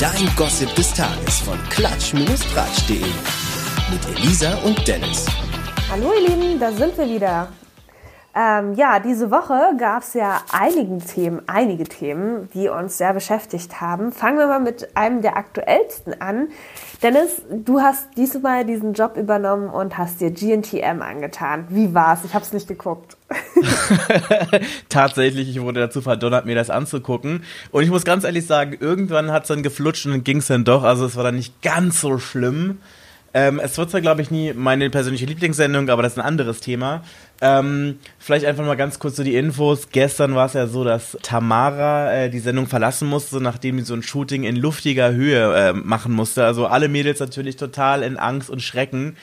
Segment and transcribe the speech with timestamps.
[0.00, 3.02] Dein Gossip des Tages von klatsch-tratsch.de.
[3.90, 5.26] Mit Elisa und Dennis.
[5.90, 7.48] Hallo ihr Lieben, da sind wir wieder.
[8.34, 13.80] Ähm, ja, diese Woche gab es ja einigen Themen, einige Themen, die uns sehr beschäftigt
[13.80, 14.12] haben.
[14.12, 16.48] Fangen wir mal mit einem der aktuellsten an.
[17.02, 21.66] Dennis, du hast diesmal diesen Job übernommen und hast dir GNTM angetan.
[21.70, 22.20] Wie war's?
[22.24, 23.16] Ich habe es nicht geguckt.
[24.88, 27.42] Tatsächlich, ich wurde dazu verdonnert, mir das anzugucken.
[27.72, 30.64] Und ich muss ganz ehrlich sagen, irgendwann hat es dann geflutscht und ging es dann
[30.64, 30.84] doch.
[30.84, 32.78] Also es war dann nicht ganz so schlimm.
[33.32, 36.60] Ähm, es wird zwar, glaube ich, nie meine persönliche Lieblingssendung, aber das ist ein anderes
[36.60, 37.04] Thema.
[37.40, 39.88] Ähm, vielleicht einfach mal ganz kurz so die Infos.
[39.90, 43.94] Gestern war es ja so, dass Tamara äh, die Sendung verlassen musste, nachdem sie so
[43.94, 46.44] ein Shooting in luftiger Höhe äh, machen musste.
[46.44, 49.16] Also alle Mädels natürlich total in Angst und Schrecken.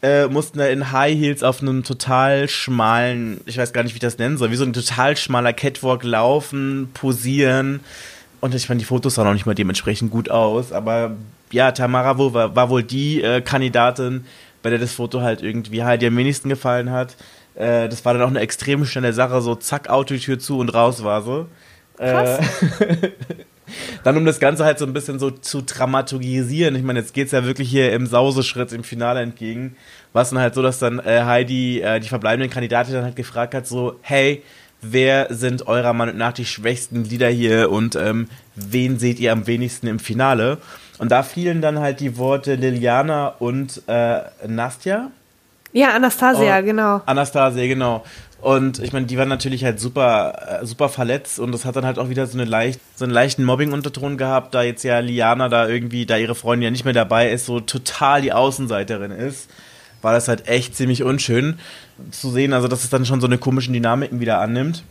[0.00, 3.96] Äh, mussten da in High Heels auf einem total schmalen, ich weiß gar nicht, wie
[3.96, 7.80] ich das nennen soll, wie so ein total schmaler Catwalk laufen, posieren.
[8.40, 11.16] Und ich fand die Fotos sahen auch nicht mal dementsprechend gut aus, aber
[11.54, 14.24] ja, Tamara war, war wohl die äh, Kandidatin,
[14.62, 17.16] bei der das Foto halt irgendwie halt am wenigsten gefallen hat.
[17.54, 21.04] Äh, das war dann auch eine extrem schnelle Sache, so zack, Autotür zu und raus
[21.04, 21.46] war so.
[21.96, 22.40] Krass.
[22.80, 23.10] Äh,
[24.04, 26.74] dann um das Ganze halt so ein bisschen so zu dramaturgisieren.
[26.74, 29.76] Ich meine, jetzt geht es ja wirklich hier im Sauseschritt im Finale entgegen.
[30.12, 33.54] Was dann halt so, dass dann äh, Heidi, äh, die verbleibenden Kandidatin, dann halt gefragt
[33.54, 34.42] hat, so, hey,
[34.80, 39.46] wer sind eurer Meinung nach die schwächsten Lieder hier und ähm, wen seht ihr am
[39.46, 40.58] wenigsten im Finale?
[40.98, 45.10] Und da fielen dann halt die Worte Liliana und äh, Nastja.
[45.72, 47.02] Ja, Anastasia, oh, genau.
[47.06, 48.04] Anastasia, genau.
[48.40, 51.86] Und ich meine, die waren natürlich halt super, äh, super verletzt und das hat dann
[51.86, 55.48] halt auch wieder so, eine leicht, so einen leichten Mobbing-Unterton gehabt, da jetzt ja Liana
[55.48, 59.48] da irgendwie, da ihre Freundin ja nicht mehr dabei ist, so total die Außenseiterin ist,
[60.02, 61.58] war das halt echt ziemlich unschön
[62.10, 64.84] zu sehen, also dass es dann schon so eine komischen Dynamiken wieder annimmt.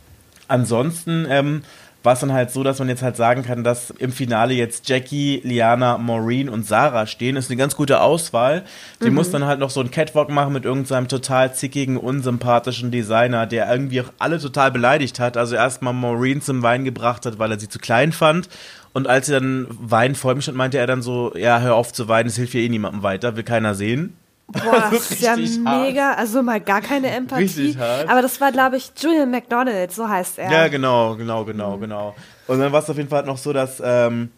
[0.47, 1.61] Ansonsten ähm,
[2.03, 4.89] war es dann halt so, dass man jetzt halt sagen kann, dass im Finale jetzt
[4.89, 7.35] Jackie, Liana, Maureen und Sarah stehen.
[7.35, 8.63] Das ist eine ganz gute Auswahl.
[9.01, 9.15] Die mhm.
[9.15, 13.71] muss dann halt noch so einen Catwalk machen mit irgendeinem total zickigen, unsympathischen Designer, der
[13.71, 15.37] irgendwie auch alle total beleidigt hat.
[15.37, 18.49] Also erstmal Maureen zum Wein gebracht hat, weil er sie zu klein fand.
[18.91, 21.93] Und als sie dann Wein vor ihm stand, meinte er dann so, ja, hör auf
[21.93, 24.15] zu weinen, es hilft ja eh niemandem weiter, will keiner sehen.
[24.47, 26.19] Boah, das ist ja mega, hart.
[26.19, 27.43] also mal gar keine Empathie.
[27.43, 28.09] Richtig hart.
[28.09, 30.51] Aber das war, glaube ich, Julian McDonald, so heißt er.
[30.51, 31.81] Ja, genau, genau, genau, mhm.
[31.81, 32.15] genau.
[32.47, 34.29] Und dann war es auf jeden Fall halt noch so, dass ähm,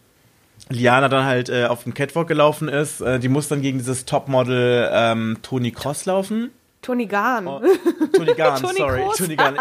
[0.70, 3.02] Liana dann halt äh, auf dem Catwalk gelaufen ist.
[3.02, 6.52] Äh, die muss dann gegen dieses Topmodel ähm, Toni Cross laufen.
[6.86, 7.48] Toni Garn.
[7.48, 7.62] Oh,
[8.14, 9.02] Toni Garn, Toni sorry.
[9.02, 9.18] Groß.
[9.18, 9.58] Toni Garn.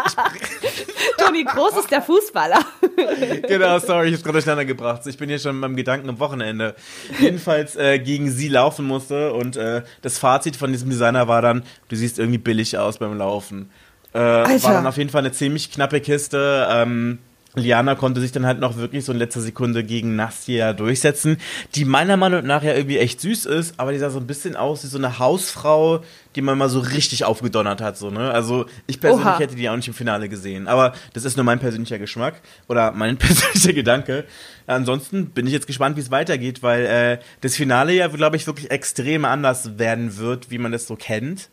[1.17, 2.59] Toni Groß ist der Fußballer.
[3.47, 5.01] genau, sorry, ich hab's gerade durcheinander gebracht.
[5.07, 6.75] Ich bin hier schon beim Gedanken am Wochenende.
[7.19, 11.63] Jedenfalls äh, gegen sie laufen musste und äh, das Fazit von diesem Designer war dann,
[11.87, 13.71] du siehst irgendwie billig aus beim Laufen.
[14.13, 16.67] Äh, war dann auf jeden Fall eine ziemlich knappe Kiste.
[16.69, 17.17] Ähm,
[17.55, 21.37] Liana konnte sich dann halt noch wirklich so in letzter Sekunde gegen Nastia durchsetzen,
[21.75, 24.55] die meiner Meinung nach ja irgendwie echt süß ist, aber die sah so ein bisschen
[24.55, 26.03] aus wie so eine Hausfrau,
[26.35, 28.31] die man mal so richtig aufgedonnert hat, so, ne?
[28.31, 29.39] Also, ich persönlich Oha.
[29.39, 32.91] hätte die auch nicht im Finale gesehen, aber das ist nur mein persönlicher Geschmack oder
[32.91, 34.25] mein persönlicher Gedanke.
[34.67, 38.47] Ansonsten bin ich jetzt gespannt, wie es weitergeht, weil äh, das Finale ja, glaube ich,
[38.47, 41.49] wirklich extrem anders werden wird, wie man das so kennt.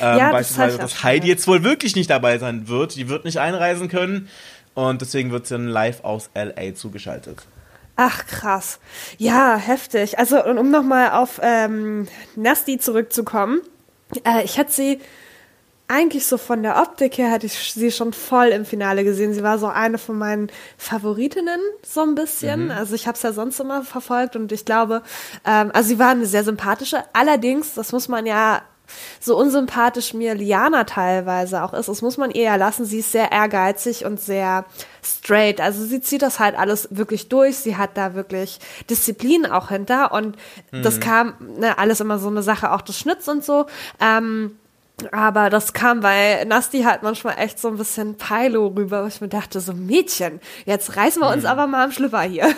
[0.00, 2.96] Ähm, ja, beispielsweise, das dass Heidi jetzt wohl wirklich nicht dabei sein wird.
[2.96, 4.28] Die wird nicht einreisen können.
[4.74, 7.46] Und deswegen wird sie dann live aus LA zugeschaltet.
[7.96, 8.80] Ach krass.
[9.18, 10.18] Ja, heftig.
[10.18, 13.60] Also um nochmal auf ähm, Nasty zurückzukommen.
[14.24, 15.00] Äh, ich hätte sie
[15.86, 19.34] eigentlich so von der Optik her hätte ich sie schon voll im Finale gesehen.
[19.34, 22.66] Sie war so eine von meinen Favoritinnen, so ein bisschen.
[22.66, 22.70] Mhm.
[22.70, 25.02] Also ich habe es ja sonst immer verfolgt und ich glaube,
[25.44, 27.04] ähm, also sie war eine sehr sympathische.
[27.12, 28.62] Allerdings, das muss man ja
[29.20, 32.84] so unsympathisch mir Liana teilweise auch ist, das muss man ihr ja lassen.
[32.84, 34.64] Sie ist sehr ehrgeizig und sehr
[35.02, 35.60] straight.
[35.60, 37.56] Also sie zieht das halt alles wirklich durch.
[37.56, 38.58] Sie hat da wirklich
[38.90, 40.36] Disziplin auch hinter und
[40.70, 40.82] mhm.
[40.82, 43.66] das kam ne, alles immer so eine Sache auch des Schnitts und so.
[44.00, 44.56] Ähm,
[45.10, 49.20] aber das kam bei Nasti halt manchmal echt so ein bisschen Pilo rüber, wo ich
[49.20, 51.48] mir dachte, so Mädchen, jetzt reißen wir uns mhm.
[51.48, 52.48] aber mal am Schlüpper hier.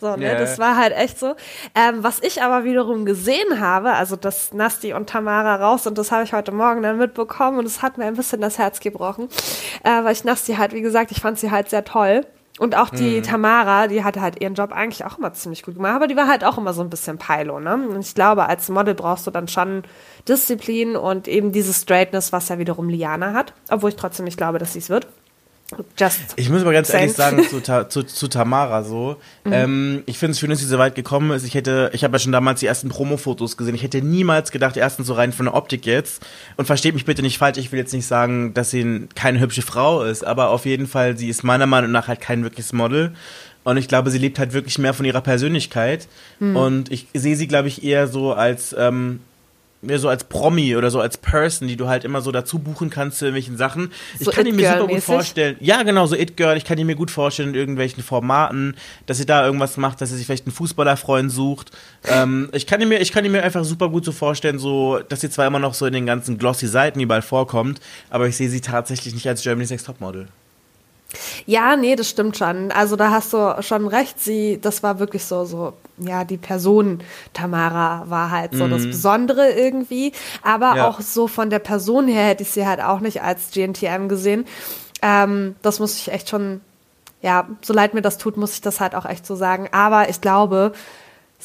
[0.00, 0.38] So, ne, yeah.
[0.38, 1.36] das war halt echt so.
[1.74, 6.12] Ähm, was ich aber wiederum gesehen habe, also dass Nasti und Tamara raus und das
[6.12, 9.28] habe ich heute Morgen dann mitbekommen und es hat mir ein bisschen das Herz gebrochen,
[9.84, 12.26] äh, weil ich Nasti halt, wie gesagt, ich fand sie halt sehr toll.
[12.58, 13.22] Und auch die mhm.
[13.22, 16.26] Tamara, die hatte halt ihren Job eigentlich auch immer ziemlich gut gemacht, aber die war
[16.26, 17.74] halt auch immer so ein bisschen Pilo, ne?
[17.74, 19.82] Und ich glaube, als Model brauchst du dann schon
[20.26, 24.58] Disziplin und eben diese Straightness, was ja wiederum Liana hat, obwohl ich trotzdem nicht glaube,
[24.58, 25.06] dass sie es wird.
[25.98, 29.16] Just ich muss aber ganz ehrlich sagen zu, zu, zu Tamara so.
[29.44, 29.52] Mhm.
[29.52, 31.44] Ähm, ich finde es schön, dass sie so weit gekommen ist.
[31.44, 33.74] Ich hätte, ich habe ja schon damals die ersten Promo-Fotos gesehen.
[33.74, 36.24] Ich hätte niemals gedacht, erstens so rein von der Optik jetzt.
[36.56, 37.58] Und versteht mich bitte nicht falsch.
[37.58, 41.18] Ich will jetzt nicht sagen, dass sie keine hübsche Frau ist, aber auf jeden Fall,
[41.18, 43.12] sie ist meiner Meinung nach halt kein wirkliches Model.
[43.64, 46.06] Und ich glaube, sie lebt halt wirklich mehr von ihrer Persönlichkeit.
[46.38, 46.56] Mhm.
[46.56, 49.18] Und ich sehe sie, glaube ich, eher so als ähm,
[49.86, 52.90] mehr so als Promi oder so als Person, die du halt immer so dazu buchen
[52.90, 53.92] kannst zu irgendwelchen Sachen.
[54.18, 57.10] Ich kann mir super gut vorstellen, ja genau, so It Girl, ich kann mir gut
[57.10, 61.30] vorstellen in irgendwelchen Formaten, dass sie da irgendwas macht, dass sie sich vielleicht einen Fußballerfreund
[61.30, 61.70] sucht.
[62.08, 65.30] ähm, ich kann mir, ich kann mir einfach super gut so vorstellen, so, dass sie
[65.30, 67.80] zwar immer noch so in den ganzen glossy Seiten überall vorkommt,
[68.10, 70.28] aber ich sehe sie tatsächlich nicht als Germany's Next Topmodel.
[71.46, 72.72] Ja, nee, das stimmt schon.
[72.72, 74.20] Also da hast du schon recht.
[74.20, 77.00] Sie, das war wirklich so, so, ja, die Person
[77.32, 78.70] Tamara war halt so mhm.
[78.70, 80.12] das Besondere irgendwie.
[80.42, 80.88] Aber ja.
[80.88, 84.46] auch so von der Person her hätte ich sie halt auch nicht als GNTM gesehen.
[85.02, 86.60] Ähm, das muss ich echt schon,
[87.22, 89.68] ja, so leid mir das tut, muss ich das halt auch echt so sagen.
[89.72, 90.72] Aber ich glaube,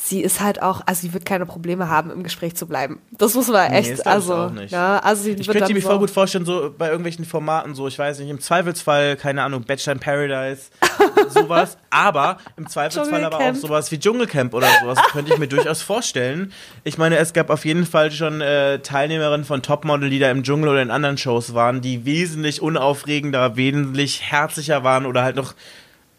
[0.04, 3.00] sie ist halt auch, also sie wird keine Probleme haben, im Gespräch zu bleiben.
[3.12, 6.10] Das muss man echt, nee, also, ja, also sie ich könnte mir so voll gut
[6.10, 10.00] vorstellen, so bei irgendwelchen Formaten, so, ich weiß nicht, im Zweifelsfall, keine Ahnung, Bachelor in
[10.00, 10.72] Paradise,
[11.30, 15.84] sowas, aber im Zweifelsfall aber auch sowas wie Dschungelcamp oder sowas, könnte ich mir durchaus
[15.84, 16.52] vorstellen.
[16.84, 20.42] Ich meine, es gab auf jeden Fall schon äh, Teilnehmerinnen von Topmodel, die da im
[20.42, 25.54] Dschungel oder in anderen Shows waren, die wesentlich unaufregender, wesentlich herzlicher waren oder halt noch,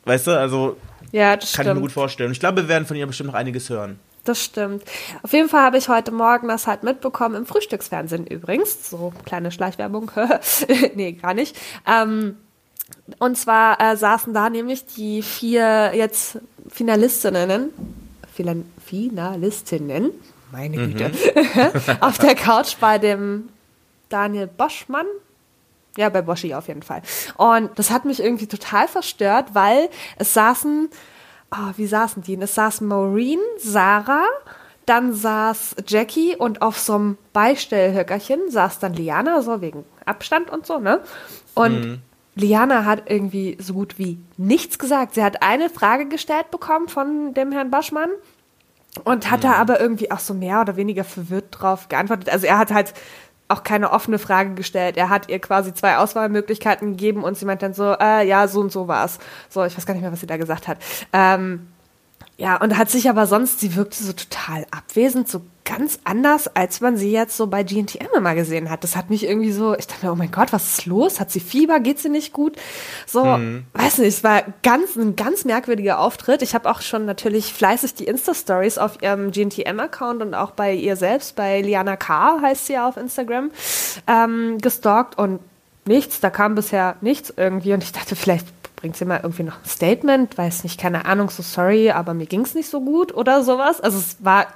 [0.05, 0.77] weißt du, also
[1.13, 1.69] ja, das Kann stimmt.
[1.69, 2.33] ich mir gut vorstellen.
[2.33, 3.99] Ich glaube, wir werden von ihr bestimmt noch einiges hören.
[4.25, 4.85] Das stimmt.
[5.23, 8.89] Auf jeden Fall habe ich heute Morgen das halt mitbekommen, im Frühstücksfernsehen übrigens.
[8.89, 10.11] So kleine Schleichwerbung.
[10.95, 11.57] nee, gar nicht.
[11.87, 12.37] Ähm,
[13.19, 16.39] und zwar äh, saßen da nämlich die vier jetzt
[16.69, 17.71] Finalistinnen,
[18.85, 20.11] Finalistinnen,
[20.53, 20.97] meine mhm.
[20.97, 21.11] Güte,
[22.01, 23.49] auf der Couch bei dem
[24.09, 25.07] Daniel Boschmann,
[25.97, 27.03] ja, bei Boschi auf jeden Fall.
[27.37, 30.89] Und das hat mich irgendwie total verstört, weil es saßen,
[31.53, 32.41] oh, wie saßen die?
[32.41, 34.27] Es saß Maureen, Sarah,
[34.87, 40.67] dann saß Jackie und auf so einem Beistellhöckerchen saß dann Liana, so wegen Abstand und
[40.67, 41.01] so, ne?
[41.55, 42.03] Und mhm.
[42.35, 45.15] Liana hat irgendwie so gut wie nichts gesagt.
[45.15, 48.11] Sie hat eine Frage gestellt bekommen von dem Herrn Baschmann
[49.05, 49.43] und hat mhm.
[49.43, 52.31] da aber irgendwie auch so mehr oder weniger verwirrt drauf geantwortet.
[52.31, 52.95] Also er hat halt
[53.53, 54.97] auch keine offene Frage gestellt.
[54.97, 58.61] Er hat ihr quasi zwei Auswahlmöglichkeiten gegeben und sie meint dann so, äh, ja, so
[58.61, 59.19] und so war's.
[59.49, 60.79] So, ich weiß gar nicht mehr, was sie da gesagt hat.
[61.13, 61.69] Ähm,
[62.37, 66.81] ja, und hat sich aber sonst, sie wirkte so total abwesend, so ganz anders, als
[66.81, 68.83] man sie jetzt so bei GNTM immer gesehen hat.
[68.83, 71.21] Das hat mich irgendwie so, ich dachte mir, oh mein Gott, was ist los?
[71.21, 71.81] Hat sie Fieber?
[71.81, 72.57] Geht sie nicht gut?
[73.07, 73.65] So, mhm.
[73.75, 76.43] weiß nicht, es war ganz, ein ganz merkwürdiger Auftritt.
[76.43, 80.97] Ich habe auch schon natürlich fleißig die Insta-Stories auf ihrem GNTM-Account und auch bei ihr
[80.97, 82.41] selbst, bei Liana K.
[82.43, 83.51] heißt sie ja auf Instagram,
[84.09, 85.41] ähm, gestalkt und
[85.85, 89.63] nichts, da kam bisher nichts irgendwie und ich dachte, vielleicht bringt sie mal irgendwie noch
[89.63, 93.15] ein Statement, weiß nicht, keine Ahnung, so sorry, aber mir ging es nicht so gut
[93.15, 93.81] oder sowas.
[93.81, 94.49] Also es war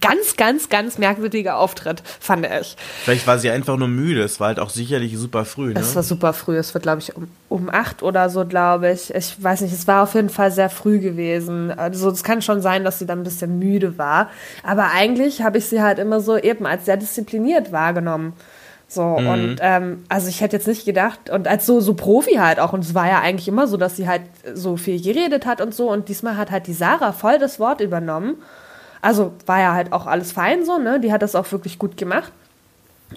[0.00, 2.76] ganz, ganz, ganz merkwürdiger Auftritt, fand ich.
[3.02, 4.22] Vielleicht war sie einfach nur müde.
[4.22, 5.74] Es war halt auch sicherlich super früh.
[5.74, 5.80] Ne?
[5.80, 6.56] Es war super früh.
[6.56, 9.12] Es wird, glaube ich, um, um acht oder so, glaube ich.
[9.12, 11.76] Ich weiß nicht, es war auf jeden Fall sehr früh gewesen.
[11.76, 14.30] Also es kann schon sein, dass sie dann ein bisschen müde war.
[14.62, 18.34] Aber eigentlich habe ich sie halt immer so eben als sehr diszipliniert wahrgenommen.
[18.86, 19.28] So, mhm.
[19.28, 22.72] und ähm, also ich hätte jetzt nicht gedacht, und als so, so Profi halt auch,
[22.72, 24.22] und es war ja eigentlich immer so, dass sie halt
[24.52, 27.80] so viel geredet hat und so, und diesmal hat halt die Sarah voll das Wort
[27.80, 28.36] übernommen.
[29.04, 30.98] Also war ja halt auch alles fein so, ne?
[30.98, 32.32] Die hat das auch wirklich gut gemacht.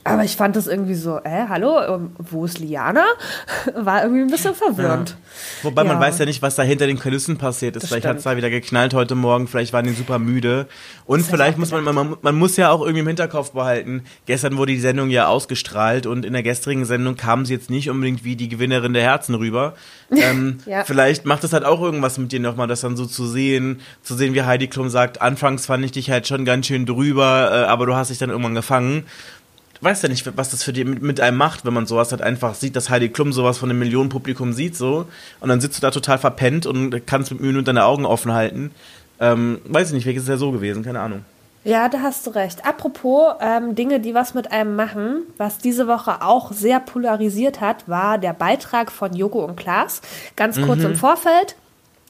[0.04, 3.06] Aber ich fand das irgendwie so, äh, hallo, ähm, wo ist Liana?
[3.76, 5.10] War irgendwie ein bisschen verwirrend.
[5.10, 5.16] Ja.
[5.64, 5.88] Wobei ja.
[5.90, 7.84] man weiß ja nicht, was da hinter den Kulissen passiert ist.
[7.84, 10.68] Das vielleicht hat es da wieder geknallt heute Morgen, vielleicht waren die super müde.
[11.06, 14.74] Und vielleicht muss man, man, man muss ja auch irgendwie im Hinterkopf behalten, gestern wurde
[14.74, 18.36] die Sendung ja ausgestrahlt und in der gestrigen Sendung kam sie jetzt nicht unbedingt wie
[18.36, 19.74] die Gewinnerin der Herzen rüber.
[20.10, 20.86] Ähm, ja.
[20.86, 24.16] Vielleicht macht es halt auch irgendwas mit dir nochmal, das dann so zu sehen, zu
[24.16, 27.66] sehen, wie Heidi Klum sagt, anfangs fand ich dich halt schon ganz schön drüber, äh,
[27.66, 29.04] aber du hast dich dann irgendwann gefangen
[29.82, 32.56] weiß ja nicht, was das für dich mit, einem macht, wenn man sowas halt einfach
[32.56, 35.06] sieht, dass Heidi Klum sowas von einem Millionenpublikum sieht, so.
[35.40, 38.34] Und dann sitzt du da total verpennt und kannst mit Mühe nur deine Augen offen
[38.34, 38.72] halten.
[39.20, 41.24] Ähm, weiß ich nicht, vielleicht ist es ja so gewesen, keine Ahnung.
[41.64, 42.66] Ja, da hast du recht.
[42.66, 47.90] Apropos ähm, Dinge, die was mit einem machen, was diese Woche auch sehr polarisiert hat,
[47.90, 50.02] war der Beitrag von Joko und Klaas.
[50.38, 50.92] Ganz kurz mhm.
[50.92, 51.58] im Vorfeld.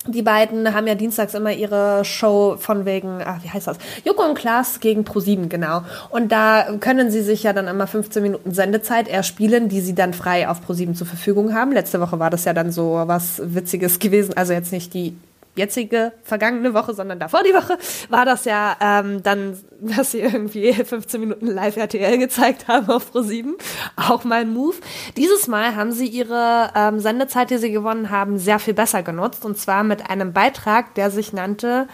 [0.08, 3.78] Die beiden haben ja dienstags immer ihre Show von wegen, ach, wie heißt das?
[4.06, 5.82] Joko und Klaas gegen Pro7, genau.
[6.10, 10.14] Und da können sie sich ja dann immer 15 Minuten Sendezeit erspielen, die sie dann
[10.14, 11.72] frei auf Pro7 zur Verfügung haben.
[11.72, 14.36] Letzte Woche war das ja dann so was Witziges gewesen.
[14.36, 15.16] Also jetzt nicht die
[15.58, 17.78] jetzige vergangene Woche, sondern davor die Woche,
[18.10, 23.14] war das ja ähm, dann, dass sie irgendwie 15 Minuten live RTL gezeigt haben auf
[23.14, 23.54] Pro7.
[23.96, 24.76] Auch mein Move.
[25.18, 29.46] Dieses Mal haben sie ihre ähm, Sendezeit, die sie gewonnen haben, sehr viel besser genutzt.
[29.46, 31.88] Und zwar mit einem Beitrag, der sich nannte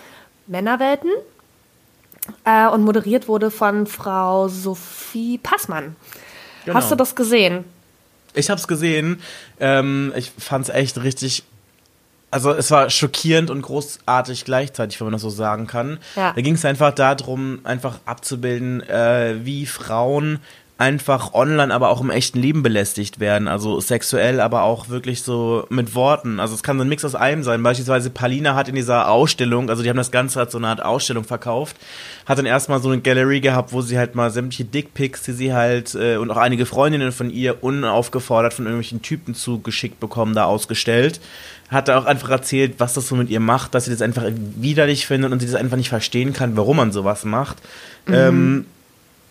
[0.47, 1.09] Männerwelten
[2.45, 5.95] äh, und moderiert wurde von Frau Sophie Passmann.
[6.65, 6.77] Genau.
[6.77, 7.65] Hast du das gesehen?
[8.33, 9.21] Ich habe es gesehen.
[9.59, 11.43] Ähm, ich fand es echt richtig
[12.33, 15.99] also es war schockierend und großartig gleichzeitig, wenn man das so sagen kann.
[16.15, 16.33] Ja.
[16.33, 20.39] Da ging es einfach darum, einfach abzubilden, äh, wie Frauen
[20.79, 23.47] einfach online, aber auch im echten Leben belästigt werden.
[23.47, 26.39] Also sexuell, aber auch wirklich so mit Worten.
[26.39, 27.61] Also es kann so ein Mix aus allem sein.
[27.61, 30.83] Beispielsweise Palina hat in dieser Ausstellung, also die haben das Ganze als so eine Art
[30.83, 31.77] Ausstellung verkauft,
[32.25, 35.53] hat dann erstmal so eine Gallery gehabt, wo sie halt mal sämtliche Dickpics, die sie
[35.53, 40.45] halt äh, und auch einige Freundinnen von ihr unaufgefordert von irgendwelchen Typen zugeschickt bekommen, da
[40.45, 41.21] ausgestellt.
[41.69, 44.23] Hat da auch einfach erzählt, was das so mit ihr macht, dass sie das einfach
[44.55, 47.57] widerlich findet und sie das einfach nicht verstehen kann, warum man sowas macht.
[48.07, 48.65] Ähm,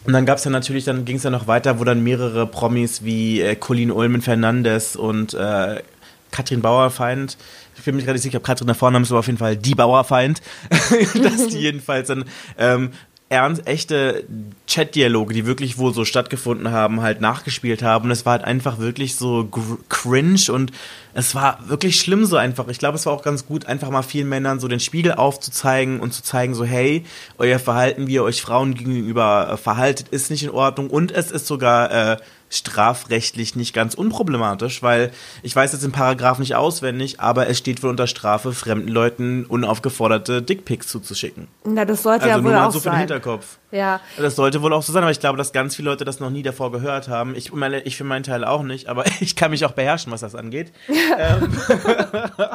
[0.05, 2.47] und dann gab es ja natürlich, dann ging es ja noch weiter, wo dann mehrere
[2.47, 5.83] Promis wie äh, Colin Ulmen Fernandes und äh,
[6.31, 7.37] Katrin Bauerfeind,
[7.77, 9.57] ich bin mir gerade nicht sicher, ob Katrin der Vorname ist, aber auf jeden Fall
[9.57, 10.41] die Bauerfeind,
[10.71, 12.25] dass die jedenfalls dann
[12.59, 12.91] ähm,
[13.33, 14.25] ernst, echte
[14.67, 18.05] Chat-Dialoge, die wirklich wohl so stattgefunden haben, halt nachgespielt haben.
[18.05, 19.49] Und es war halt einfach wirklich so
[19.89, 20.71] cringe und
[21.15, 22.69] es war wirklich schlimm so einfach.
[22.69, 25.99] Ich glaube, es war auch ganz gut, einfach mal vielen Männern so den Spiegel aufzuzeigen
[26.01, 27.05] und zu zeigen, so hey,
[27.39, 31.31] euer Verhalten, wie ihr euch Frauen gegenüber äh, verhaltet, ist nicht in Ordnung und es
[31.31, 32.17] ist sogar äh,
[32.53, 35.11] strafrechtlich nicht ganz unproblematisch, weil
[35.43, 39.45] ich weiß jetzt den Paragraph nicht auswendig, aber es steht wohl unter Strafe, fremden Leuten
[39.47, 41.49] unaufgeforderte Dickpics zuzuschicken.
[41.65, 42.99] Na, das sollte Also ja wohl auch so für den sein.
[43.01, 43.59] Hinterkopf.
[43.71, 46.21] Ja, Das sollte wohl auch so sein, aber ich glaube, dass ganz viele Leute das
[46.21, 47.35] noch nie davor gehört haben.
[47.35, 50.21] Ich, meine, ich für meinen Teil auch nicht, aber ich kann mich auch beherrschen, was
[50.21, 50.73] das angeht.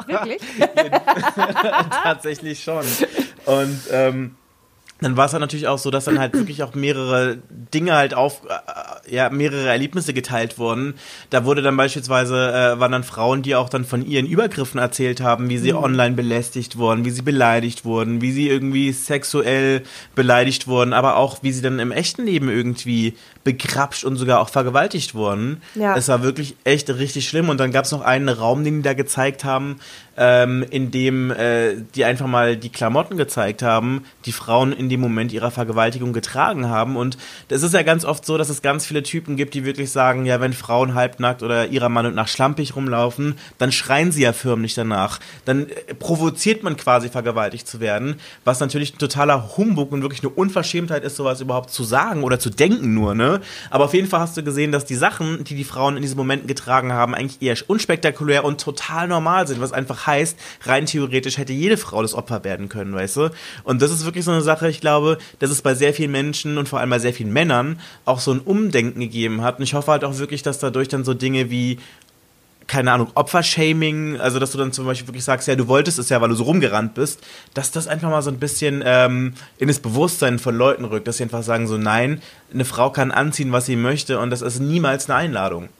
[0.06, 0.40] wirklich?
[2.02, 2.84] Tatsächlich schon.
[3.46, 4.36] Und ähm,
[5.00, 7.38] dann war es dann natürlich auch so, dass dann halt wirklich auch mehrere
[7.72, 10.94] Dinge halt auf, äh, ja, mehrere Erlebnisse geteilt wurden.
[11.30, 15.20] Da wurde dann beispielsweise, äh, waren dann Frauen, die auch dann von ihren Übergriffen erzählt
[15.20, 19.82] haben, wie sie online belästigt wurden, wie sie beleidigt wurden, wie sie irgendwie sexuell
[20.14, 23.14] beleidigt wurden, aber auch wie sie dann im echten Leben irgendwie
[23.48, 25.62] begrapscht und sogar auch vergewaltigt wurden.
[25.74, 25.96] Ja.
[25.96, 27.48] Es war wirklich echt richtig schlimm.
[27.48, 29.80] Und dann gab es noch einen Raum, den die da gezeigt haben,
[30.18, 35.00] ähm, in dem äh, die einfach mal die Klamotten gezeigt haben, die Frauen in dem
[35.00, 36.98] Moment ihrer Vergewaltigung getragen haben.
[36.98, 37.16] Und
[37.48, 40.26] das ist ja ganz oft so, dass es ganz viele Typen gibt, die wirklich sagen,
[40.26, 44.74] ja, wenn Frauen halbnackt oder ihrer Meinung nach schlampig rumlaufen, dann schreien sie ja förmlich
[44.74, 45.20] danach.
[45.46, 50.22] Dann äh, provoziert man quasi vergewaltigt zu werden, was natürlich ein totaler Humbug und wirklich
[50.22, 53.37] eine Unverschämtheit ist, sowas überhaupt zu sagen oder zu denken nur, ne?
[53.70, 56.16] Aber auf jeden Fall hast du gesehen, dass die Sachen, die die Frauen in diesen
[56.16, 61.38] Momenten getragen haben, eigentlich eher unspektakulär und total normal sind, was einfach heißt, rein theoretisch
[61.38, 63.30] hätte jede Frau das Opfer werden können, weißt du?
[63.64, 66.58] Und das ist wirklich so eine Sache, ich glaube, dass es bei sehr vielen Menschen
[66.58, 69.58] und vor allem bei sehr vielen Männern auch so ein Umdenken gegeben hat.
[69.58, 71.78] Und ich hoffe halt auch wirklich, dass dadurch dann so Dinge wie
[72.68, 76.10] keine Ahnung, Opfershaming, also dass du dann zum Beispiel wirklich sagst, ja, du wolltest es
[76.10, 79.68] ja, weil du so rumgerannt bist, dass das einfach mal so ein bisschen ähm, in
[79.68, 82.22] das Bewusstsein von Leuten rückt, dass sie einfach sagen, so nein,
[82.52, 85.70] eine Frau kann anziehen, was sie möchte und das ist niemals eine Einladung.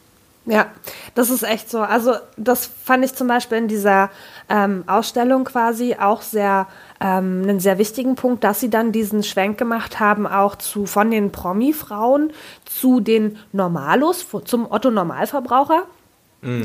[0.47, 0.68] Ja,
[1.14, 1.80] das ist echt so.
[1.80, 4.09] Also das fand ich zum Beispiel in dieser
[4.49, 6.68] ähm, Ausstellung quasi auch sehr
[7.02, 11.11] ähm, einen sehr wichtigen Punkt, dass sie dann diesen Schwenk gemacht haben, auch zu von
[11.11, 12.33] den Promi-Frauen
[12.64, 15.83] zu den Normalos, zum Otto Normalverbraucher.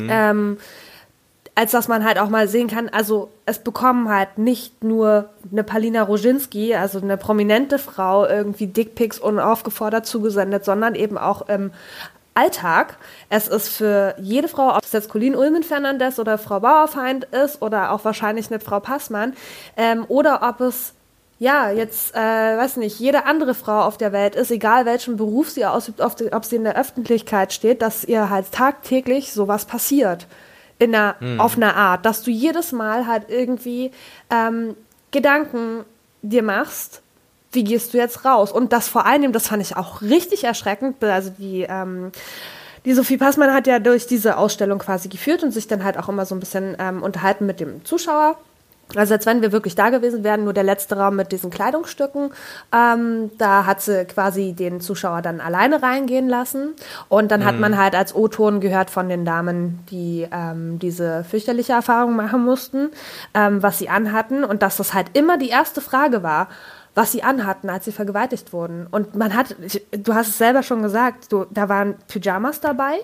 [0.10, 0.58] Ähm,
[1.56, 5.64] als dass man halt auch mal sehen kann, also es bekommen halt nicht nur eine
[5.64, 11.72] Palina Roginski, also eine prominente Frau, irgendwie Dickpics unaufgefordert zugesendet, sondern eben auch im
[12.34, 12.98] Alltag.
[13.30, 17.62] Es ist für jede Frau, ob es jetzt Colleen Ulmen Fernandes oder Frau Bauerfeind ist
[17.62, 19.34] oder auch wahrscheinlich eine Frau Passmann,
[19.78, 20.94] ähm, oder ob es
[21.40, 25.50] ja, jetzt, äh, weiß nicht, jede andere Frau auf der Welt ist, egal welchen Beruf
[25.50, 30.28] sie ausübt, ob, sie in der Öffentlichkeit steht, dass ihr halt tagtäglich sowas passiert.
[30.80, 33.92] In einer, Auf einer Art, dass du jedes Mal halt irgendwie
[34.30, 34.76] ähm,
[35.12, 35.86] Gedanken
[36.22, 37.02] dir machst,
[37.52, 38.52] wie gehst du jetzt raus?
[38.52, 42.12] Und das vor allem, das fand ich auch richtig erschreckend, also die, ähm,
[42.86, 46.10] die Sophie Passmann hat ja durch diese Ausstellung quasi geführt und sich dann halt auch
[46.10, 48.38] immer so ein bisschen ähm, unterhalten mit dem Zuschauer.
[48.96, 52.32] Also als wenn wir wirklich da gewesen wären, nur der letzte Raum mit diesen Kleidungsstücken.
[52.74, 56.74] Ähm, da hat sie quasi den Zuschauer dann alleine reingehen lassen.
[57.10, 61.74] Und dann hat man halt als O-Ton gehört von den Damen, die ähm, diese fürchterliche
[61.74, 62.90] Erfahrung machen mussten,
[63.34, 64.44] ähm, was sie anhatten.
[64.44, 66.48] Und dass das halt immer die erste Frage war,
[66.96, 68.88] was sie anhatten, als sie vergewaltigt wurden.
[68.90, 69.56] Und man hat,
[69.92, 73.00] du hast es selber schon gesagt, du, da waren Pyjamas dabei,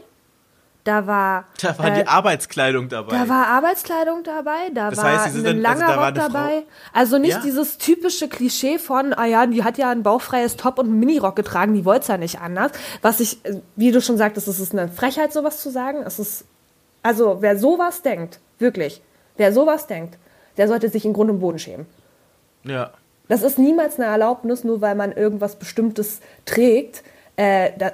[0.89, 3.15] da war Da war äh, die Arbeitskleidung dabei.
[3.17, 6.01] da war Arbeitskleidung dabei, da Das war heißt, sie sind ein dann- also langer da
[6.01, 6.63] war Rock Frau- dabei.
[6.93, 7.41] Also nicht Ja.
[7.41, 11.36] dieses typische Klischee von, ah ja, die hat ja ein bauchfreies Top und einen Minirock
[11.36, 12.72] getragen, die wollte es ja nicht anders.
[13.01, 16.00] Was ich, äh, wie du schon sagtest, es ist eine Frechheit, sowas zu sagen.
[16.05, 16.46] Es ist,
[17.03, 19.01] also wer sowas denkt, wirklich,
[19.38, 20.17] wer sowas denkt,
[20.58, 21.86] der sollte sich in Grund und Boden schämen.
[22.63, 22.89] ja.
[23.27, 27.03] Das ist niemals eine Erlaubnis, nur weil man irgendwas Bestimmtes trägt,
[27.36, 27.91] äh, da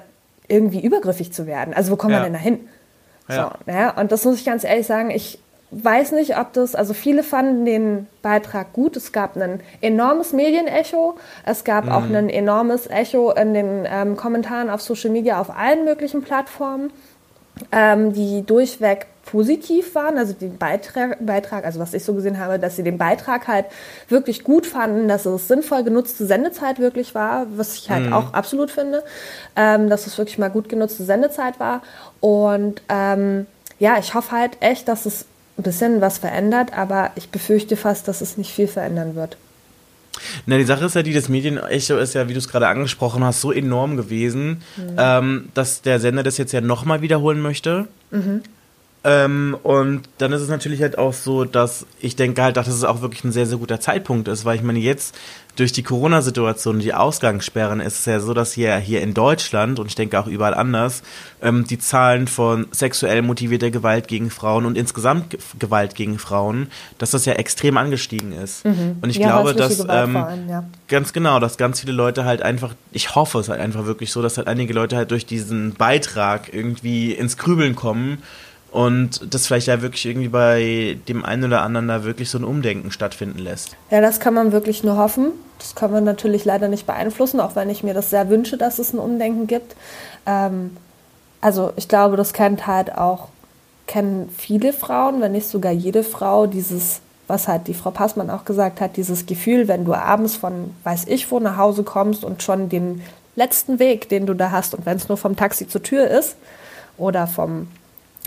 [0.48, 1.74] irgendwie übergriffig zu werden.
[1.74, 2.20] Also wo kommt Ja.
[2.20, 2.66] man denn da hin?
[3.28, 3.52] Ja.
[3.66, 5.38] So, ja, und das muss ich ganz ehrlich sagen, ich
[5.70, 8.96] weiß nicht, ob das, also viele fanden den Beitrag gut.
[8.96, 11.16] Es gab ein enormes Medienecho.
[11.44, 11.92] Es gab mhm.
[11.92, 16.90] auch ein enormes Echo in den ähm, Kommentaren auf Social Media auf allen möglichen Plattformen,
[17.72, 22.58] ähm, die durchweg positiv waren, also den Beitrag, Beitrag, also was ich so gesehen habe,
[22.58, 23.66] dass sie den Beitrag halt
[24.08, 28.12] wirklich gut fanden, dass es sinnvoll genutzte Sendezeit wirklich war, was ich halt mhm.
[28.12, 29.02] auch absolut finde,
[29.56, 31.82] ähm, dass es wirklich mal gut genutzte Sendezeit war.
[32.20, 33.46] Und ähm,
[33.78, 35.26] ja, ich hoffe halt echt, dass es
[35.58, 39.36] ein bisschen was verändert, aber ich befürchte fast, dass es nicht viel verändern wird.
[40.46, 43.24] Na, die Sache ist ja die, das Medienecho ist ja, wie du es gerade angesprochen
[43.24, 44.96] hast, so enorm gewesen, mhm.
[44.96, 47.88] ähm, dass der Sender das jetzt ja nochmal wiederholen möchte.
[48.10, 48.42] Mhm.
[49.06, 52.82] Ähm, und dann ist es natürlich halt auch so, dass ich denke halt, dass es
[52.82, 55.16] auch wirklich ein sehr, sehr guter Zeitpunkt ist, weil ich meine, jetzt
[55.54, 59.86] durch die Corona-Situation, die Ausgangssperren, ist es ja so, dass hier, hier in Deutschland und
[59.86, 61.04] ich denke auch überall anders,
[61.40, 66.66] ähm, die Zahlen von sexuell motivierter Gewalt gegen Frauen und insgesamt Gewalt gegen Frauen,
[66.98, 68.64] dass das ja extrem angestiegen ist.
[68.64, 68.96] Mhm.
[69.00, 70.64] Und ich ja, glaube, dass ähm, allem, ja.
[70.88, 74.20] ganz genau, dass ganz viele Leute halt einfach, ich hoffe es halt einfach wirklich so,
[74.20, 78.18] dass halt einige Leute halt durch diesen Beitrag irgendwie ins Grübeln kommen
[78.72, 82.44] und das vielleicht ja wirklich irgendwie bei dem einen oder anderen da wirklich so ein
[82.44, 83.76] Umdenken stattfinden lässt.
[83.90, 85.32] Ja, das kann man wirklich nur hoffen.
[85.58, 88.78] Das kann man natürlich leider nicht beeinflussen, auch wenn ich mir das sehr wünsche, dass
[88.78, 89.74] es ein Umdenken gibt.
[90.26, 90.76] Ähm,
[91.40, 93.28] also ich glaube, das kennt halt auch,
[93.86, 98.44] kennen viele Frauen, wenn nicht sogar jede Frau, dieses, was halt die Frau Passmann auch
[98.44, 102.42] gesagt hat, dieses Gefühl, wenn du abends von weiß ich wo nach Hause kommst und
[102.42, 103.00] schon den
[103.36, 106.36] letzten Weg, den du da hast, und wenn es nur vom Taxi zur Tür ist
[106.98, 107.68] oder vom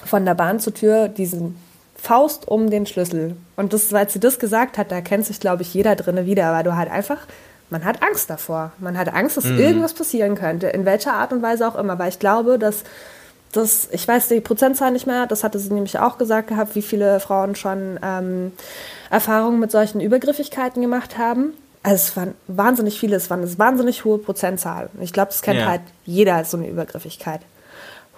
[0.05, 1.57] von der Bahn zur Tür diesen
[1.95, 3.35] Faust um den Schlüssel.
[3.55, 6.53] Und das, weil sie das gesagt hat, da kennt sich, glaube ich, jeder drinne wieder,
[6.53, 7.17] weil du halt einfach,
[7.69, 8.71] man hat Angst davor.
[8.79, 9.59] Man hat Angst, dass mhm.
[9.59, 11.99] irgendwas passieren könnte, in welcher Art und Weise auch immer.
[11.99, 12.83] Weil ich glaube, dass
[13.51, 16.81] das, ich weiß die Prozentzahl nicht mehr, das hatte sie nämlich auch gesagt gehabt, wie
[16.81, 18.51] viele Frauen schon ähm,
[19.09, 21.53] Erfahrungen mit solchen Übergriffigkeiten gemacht haben.
[21.81, 24.89] Also es waren wahnsinnig viele, es waren eine wahnsinnig hohe Prozentzahl.
[24.99, 25.67] Ich glaube, das kennt ja.
[25.67, 27.41] halt jeder als so eine Übergriffigkeit.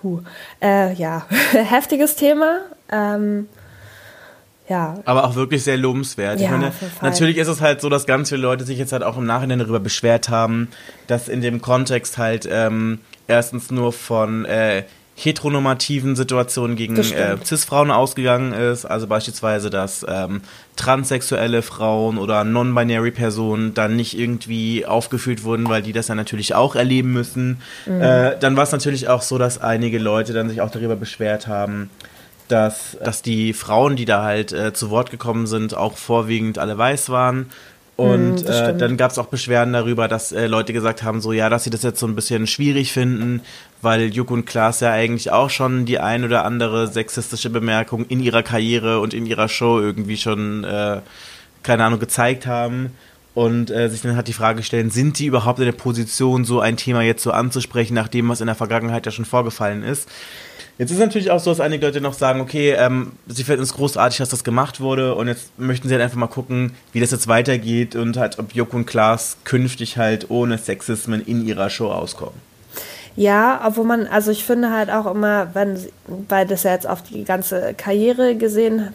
[0.04, 0.22] Huh.
[0.62, 2.62] Äh, ja, heftiges Thema.
[2.92, 3.48] Ähm,
[4.68, 4.96] ja.
[5.06, 6.40] Aber auch wirklich sehr lobenswert.
[6.40, 9.04] Ja, ich meine, natürlich ist es halt so, dass ganz viele Leute sich jetzt halt
[9.04, 10.70] auch im Nachhinein darüber beschwert haben,
[11.08, 14.84] dass in dem Kontext halt ähm, erstens nur von äh,
[15.16, 18.86] heteronormativen Situationen gegen äh, Cis-Frauen ausgegangen ist.
[18.86, 20.42] Also beispielsweise, dass ähm,
[20.76, 26.56] transsexuelle Frauen oder non-binary Personen dann nicht irgendwie aufgeführt wurden, weil die das ja natürlich
[26.56, 27.62] auch erleben müssen.
[27.86, 28.02] Mhm.
[28.02, 31.48] Äh, dann war es natürlich auch so, dass einige Leute dann sich auch darüber beschwert
[31.48, 31.90] haben,
[32.48, 36.78] dass, dass die Frauen, die da halt äh, zu Wort gekommen sind, auch vorwiegend alle
[36.78, 37.48] weiß waren
[38.02, 41.34] und mm, äh, dann gab es auch Beschwerden darüber, dass äh, Leute gesagt haben, so
[41.34, 43.42] ja, dass sie das jetzt so ein bisschen schwierig finden,
[43.84, 48.20] weil Juk und Klaas ja eigentlich auch schon die ein oder andere sexistische Bemerkung in
[48.20, 51.02] ihrer Karriere und in ihrer Show irgendwie schon, äh,
[51.62, 52.92] keine Ahnung, gezeigt haben.
[53.34, 56.60] Und äh, sich dann hat die Frage stellen, sind die überhaupt in der Position, so
[56.60, 60.10] ein Thema jetzt so anzusprechen, nachdem was in der Vergangenheit ja schon vorgefallen ist?
[60.78, 63.74] Jetzt ist natürlich auch so, dass einige Leute noch sagen, okay, ähm, sie finden es
[63.74, 67.12] großartig, dass das gemacht wurde und jetzt möchten sie halt einfach mal gucken, wie das
[67.12, 71.92] jetzt weitergeht und halt, ob Joko und Klaas künftig halt ohne Sexismen in ihrer Show
[71.92, 72.34] auskommen.
[73.16, 75.78] Ja, obwohl man, also ich finde halt auch immer, wenn,
[76.30, 78.94] weil das ja jetzt auf die ganze Karriere gesehen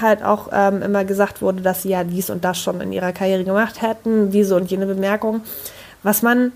[0.00, 3.12] halt auch ähm, immer gesagt wurde, dass sie ja dies und das schon in ihrer
[3.12, 5.42] Karriere gemacht hätten, diese und jene Bemerkung.
[6.02, 6.52] Was man,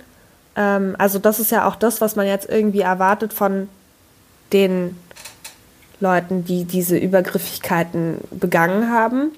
[0.56, 3.68] ähm, also das ist ja auch das, was man jetzt irgendwie erwartet von
[4.52, 4.96] den
[6.00, 9.30] Leuten, die diese Übergriffigkeiten begangen haben,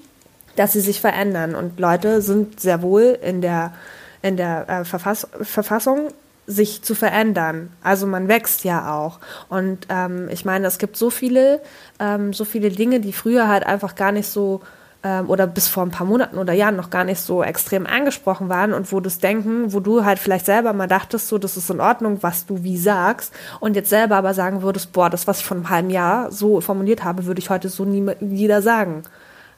[0.55, 1.55] dass sie sich verändern.
[1.55, 3.73] Und Leute sind sehr wohl in der,
[4.21, 6.09] in der äh, Verfass Verfassung,
[6.47, 7.71] sich zu verändern.
[7.81, 9.19] Also man wächst ja auch.
[9.49, 11.61] Und ähm, ich meine, es gibt so viele,
[11.99, 14.61] ähm, so viele Dinge, die früher halt einfach gar nicht so
[15.05, 18.49] ähm, oder bis vor ein paar Monaten oder Jahren noch gar nicht so extrem angesprochen
[18.49, 21.69] waren und wo das Denken, wo du halt vielleicht selber mal dachtest, so, das ist
[21.69, 25.39] in Ordnung, was du wie sagst und jetzt selber aber sagen würdest, boah, das, was
[25.39, 29.03] ich vor einem halben Jahr so formuliert habe, würde ich heute so nie wieder sagen.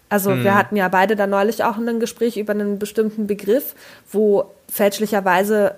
[0.09, 0.43] Also mhm.
[0.43, 3.73] wir hatten ja beide da neulich auch ein Gespräch über einen bestimmten Begriff,
[4.11, 5.75] wo fälschlicherweise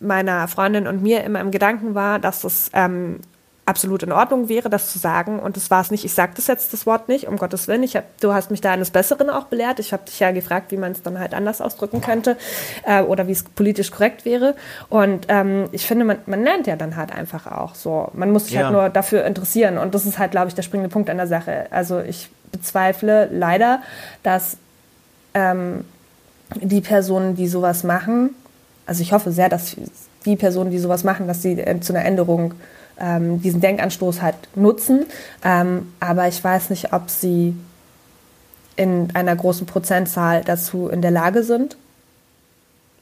[0.00, 3.20] meiner Freundin und mir immer im Gedanken war, dass das ähm,
[3.66, 5.40] absolut in Ordnung wäre, das zu sagen.
[5.40, 6.04] Und das war es nicht.
[6.04, 7.82] Ich sage das jetzt das Wort nicht, um Gottes Willen.
[7.82, 9.80] Ich hab, du hast mich da eines Besseren auch belehrt.
[9.80, 12.36] Ich habe dich ja gefragt, wie man es dann halt anders ausdrücken könnte
[12.84, 14.54] äh, oder wie es politisch korrekt wäre.
[14.88, 18.08] Und ähm, ich finde, man, man lernt ja dann halt einfach auch so.
[18.14, 18.70] Man muss sich halt ja.
[18.70, 19.78] halt nur dafür interessieren.
[19.78, 21.66] Und das ist halt, glaube ich, der springende Punkt an der Sache.
[21.70, 23.82] Also ich bezweifle leider,
[24.22, 24.58] dass
[25.34, 25.84] ähm,
[26.54, 28.30] die Personen, die sowas machen,
[28.86, 29.76] also ich hoffe sehr, dass
[30.24, 32.54] die Personen, die sowas machen, dass sie äh, zu einer Änderung
[32.98, 35.06] ähm, diesen Denkanstoß halt nutzen.
[35.44, 37.54] Ähm, aber ich weiß nicht, ob sie
[38.76, 41.76] in einer großen Prozentzahl dazu in der Lage sind.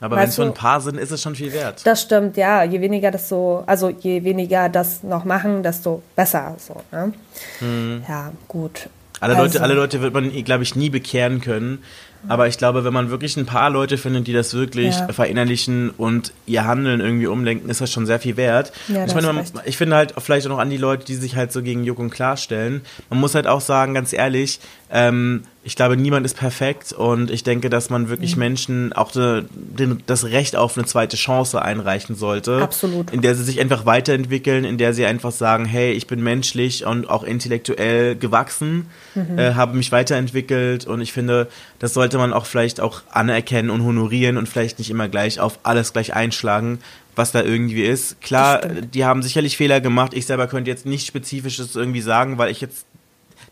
[0.00, 1.86] Aber wenn es nur ein paar sind, ist es schon viel wert.
[1.86, 2.62] Das stimmt, ja.
[2.62, 6.56] Je weniger das so, also je weniger das noch machen, desto besser.
[6.58, 7.12] So, ne?
[7.60, 8.02] hm.
[8.06, 8.88] Ja, gut.
[9.20, 9.44] Alle, also.
[9.44, 11.82] Leute, alle Leute wird man, glaube ich, nie bekehren können.
[12.28, 15.08] Aber ich glaube, wenn man wirklich ein paar Leute findet, die das wirklich ja.
[15.08, 18.72] verinnerlichen und ihr Handeln irgendwie umlenken, ist das schon sehr viel wert.
[18.88, 21.36] Ja, ich, meine, man, ich finde halt vielleicht auch noch an die Leute, die sich
[21.36, 22.82] halt so gegen Juck und Klar stellen.
[23.10, 24.60] Man muss halt auch sagen, ganz ehrlich,
[24.94, 28.40] ähm, ich glaube, niemand ist perfekt und ich denke, dass man wirklich mhm.
[28.40, 32.62] Menschen auch de, de, das Recht auf eine zweite Chance einreichen sollte.
[32.62, 33.10] Absolut.
[33.10, 36.86] In der sie sich einfach weiterentwickeln, in der sie einfach sagen, hey, ich bin menschlich
[36.86, 39.36] und auch intellektuell gewachsen, mhm.
[39.36, 41.48] äh, habe mich weiterentwickelt und ich finde,
[41.80, 45.58] das sollte man auch vielleicht auch anerkennen und honorieren und vielleicht nicht immer gleich auf
[45.64, 46.78] alles gleich einschlagen,
[47.16, 48.20] was da irgendwie ist.
[48.20, 50.14] Klar, die haben sicherlich Fehler gemacht.
[50.14, 52.86] Ich selber könnte jetzt nicht spezifisches irgendwie sagen, weil ich jetzt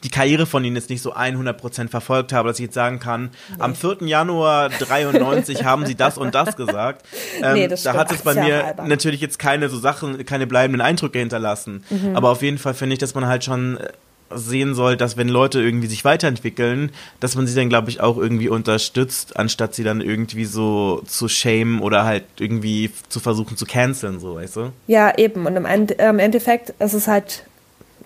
[0.05, 3.31] die Karriere von ihnen jetzt nicht so 100% verfolgt habe, dass ich jetzt sagen kann,
[3.51, 3.62] nee.
[3.62, 3.99] am 4.
[4.01, 7.07] Januar 93 haben sie das und das gesagt.
[7.43, 8.88] Ähm, nee, das da hat es bei mir albern.
[8.88, 11.85] natürlich jetzt keine so Sachen, keine bleibenden Eindrücke hinterlassen.
[11.91, 12.17] Mhm.
[12.17, 13.88] Aber auf jeden Fall finde ich, dass man halt schon äh,
[14.35, 18.17] sehen soll, dass wenn Leute irgendwie sich weiterentwickeln, dass man sie dann, glaube ich, auch
[18.17, 23.67] irgendwie unterstützt, anstatt sie dann irgendwie so zu shame oder halt irgendwie zu versuchen zu
[23.67, 24.73] canceln, so, weißt du?
[24.87, 25.47] Ja, eben.
[25.47, 27.45] Und im, End im Endeffekt ist es halt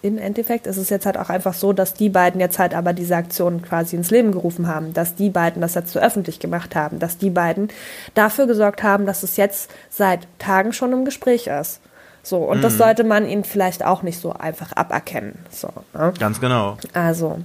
[0.07, 2.93] im Endeffekt ist es jetzt halt auch einfach so, dass die beiden jetzt halt aber
[2.93, 6.75] diese Aktion quasi ins Leben gerufen haben, dass die beiden das jetzt so öffentlich gemacht
[6.75, 7.69] haben, dass die beiden
[8.15, 11.81] dafür gesorgt haben, dass es jetzt seit Tagen schon im Gespräch ist.
[12.23, 12.63] So, und mhm.
[12.63, 15.39] das sollte man ihnen vielleicht auch nicht so einfach aberkennen.
[15.51, 16.13] So, ne?
[16.19, 16.77] Ganz genau.
[16.93, 17.39] Also,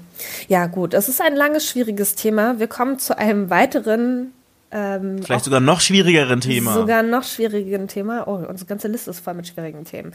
[0.47, 2.57] ja, gut, es ist ein langes, schwieriges Thema.
[2.57, 4.33] Wir kommen zu einem weiteren
[4.71, 6.73] ähm, Vielleicht sogar noch schwierigeren Thema.
[6.73, 8.27] Sogar noch schwierigeren Thema.
[8.27, 10.13] Oh, unsere ganze Liste ist voll mit schwierigen Themen.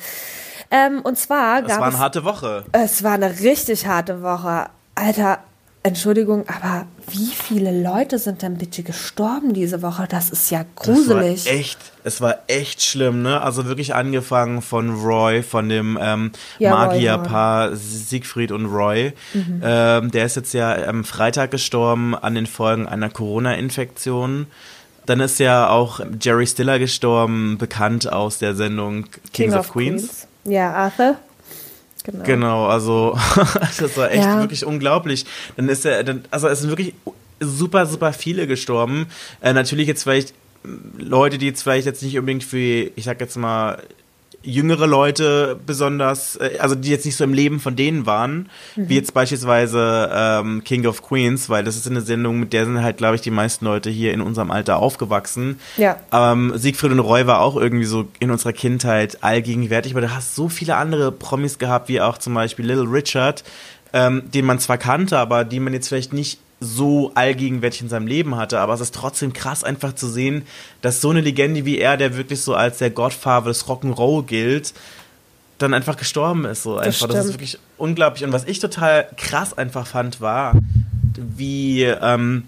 [0.71, 1.75] Ähm, und zwar gab es.
[1.75, 2.65] Es war eine harte Woche.
[2.73, 4.67] Es war eine richtig harte Woche.
[4.95, 5.41] Alter,
[5.87, 10.09] Entschuldigung, aber wie viele Leute sind denn bitte gestorben diese Woche?
[10.09, 11.45] Das ist ja gruselig.
[11.45, 13.41] Das war echt, es war echt schlimm, ne?
[13.41, 19.13] Also wirklich angefangen von Roy, von dem ähm, ja, Magierpaar Siegfried und Roy.
[19.33, 19.63] Mhm.
[19.63, 24.49] Ähm, der ist jetzt ja am Freitag gestorben an den Folgen einer Corona-Infektion.
[25.07, 29.73] Dann ist ja auch Jerry Stiller gestorben, bekannt aus der Sendung Kings King of, of
[29.73, 30.03] Queens.
[30.03, 30.27] Queens.
[30.47, 31.17] Ja, Arthur.
[32.07, 32.25] Genau.
[32.25, 33.19] genau, also
[33.79, 34.41] das war echt ja.
[34.41, 35.27] wirklich unglaublich.
[35.57, 36.95] Dann ist er, dann, also es sind wirklich
[37.41, 39.07] super, super viele gestorben.
[39.41, 40.33] Äh, natürlich jetzt vielleicht
[40.97, 43.83] Leute, die jetzt vielleicht jetzt nicht unbedingt für, ich sag jetzt mal,
[44.47, 48.89] jüngere Leute besonders, äh, also die jetzt nicht so im Leben von denen waren, mhm.
[48.89, 52.83] wie jetzt beispielsweise ähm, King of Queens, weil das ist eine Sendung, mit der sind
[52.83, 55.59] halt, glaube ich, die meisten Leute hier in unserem Alter aufgewachsen.
[55.77, 55.99] Ja.
[56.13, 60.35] Ähm, Siegfried und Roy war auch irgendwie so in unserer Kindheit allgegenwärtig, aber du hast
[60.35, 63.43] so viele andere Promis gehabt, wie auch zum Beispiel Little Richard,
[63.93, 68.07] ähm, den man zwar kannte, aber die man jetzt vielleicht nicht so allgegenwärtig in seinem
[68.07, 70.47] Leben hatte, aber es ist trotzdem krass einfach zu sehen,
[70.81, 74.73] dass so eine Legende wie er, der wirklich so als der Godfather des Rock'n'Roll gilt,
[75.59, 76.63] dann einfach gestorben ist.
[76.63, 77.07] So einfach.
[77.09, 78.25] Das, das, ist wirklich unglaublich.
[78.25, 80.55] Und was ich total krass einfach fand, war,
[81.17, 82.45] wie, ähm,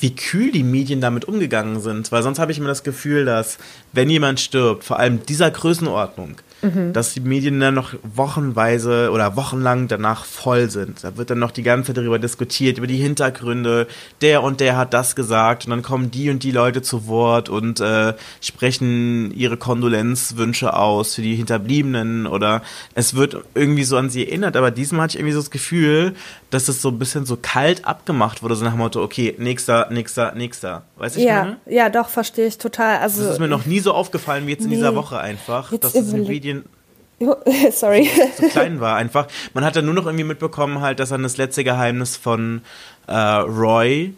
[0.00, 2.12] wie kühl die Medien damit umgegangen sind.
[2.12, 3.58] Weil sonst habe ich immer das Gefühl, dass
[3.92, 6.92] wenn jemand stirbt, vor allem dieser Größenordnung, mhm.
[6.92, 11.04] dass die Medien dann noch wochenweise oder wochenlang danach voll sind.
[11.04, 13.86] Da wird dann noch die ganze Zeit darüber diskutiert, über die Hintergründe.
[14.20, 17.48] Der und der hat das gesagt und dann kommen die und die Leute zu Wort
[17.48, 22.62] und äh, sprechen ihre Kondolenzwünsche aus für die Hinterbliebenen oder
[22.94, 24.56] es wird irgendwie so an sie erinnert.
[24.56, 26.14] Aber diesmal hatte ich irgendwie so das Gefühl,
[26.50, 29.88] dass es so ein bisschen so kalt abgemacht wurde, so nach dem Motto, okay, nächster,
[29.90, 30.84] nächster, nächster.
[30.96, 31.56] Weißt du, ja, meine?
[31.66, 32.98] Ja, doch, verstehe ich total.
[32.98, 35.76] Also, das ist mir noch nie so aufgefallen wie jetzt in nee, dieser Woche einfach,
[35.78, 36.53] dass es in Medien
[37.72, 38.08] Sorry.
[38.36, 39.28] So, klein war einfach.
[39.54, 42.62] Man hat dann nur noch irgendwie mitbekommen, halt, dass dann das letzte Geheimnis von
[43.06, 44.14] äh, Roy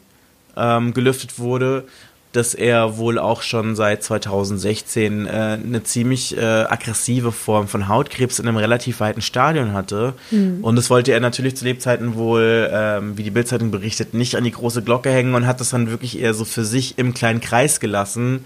[0.57, 1.85] ähm, gelüftet wurde,
[2.33, 8.39] dass er wohl auch schon seit 2016 äh, eine ziemlich äh, aggressive Form von Hautkrebs
[8.39, 10.13] in einem relativ weiten Stadion hatte.
[10.31, 10.63] Mhm.
[10.63, 14.45] Und das wollte er natürlich zu Lebzeiten wohl, ähm, wie die Bildzeitung berichtet, nicht an
[14.45, 17.41] die große Glocke hängen und hat das dann wirklich eher so für sich im kleinen
[17.41, 18.45] Kreis gelassen.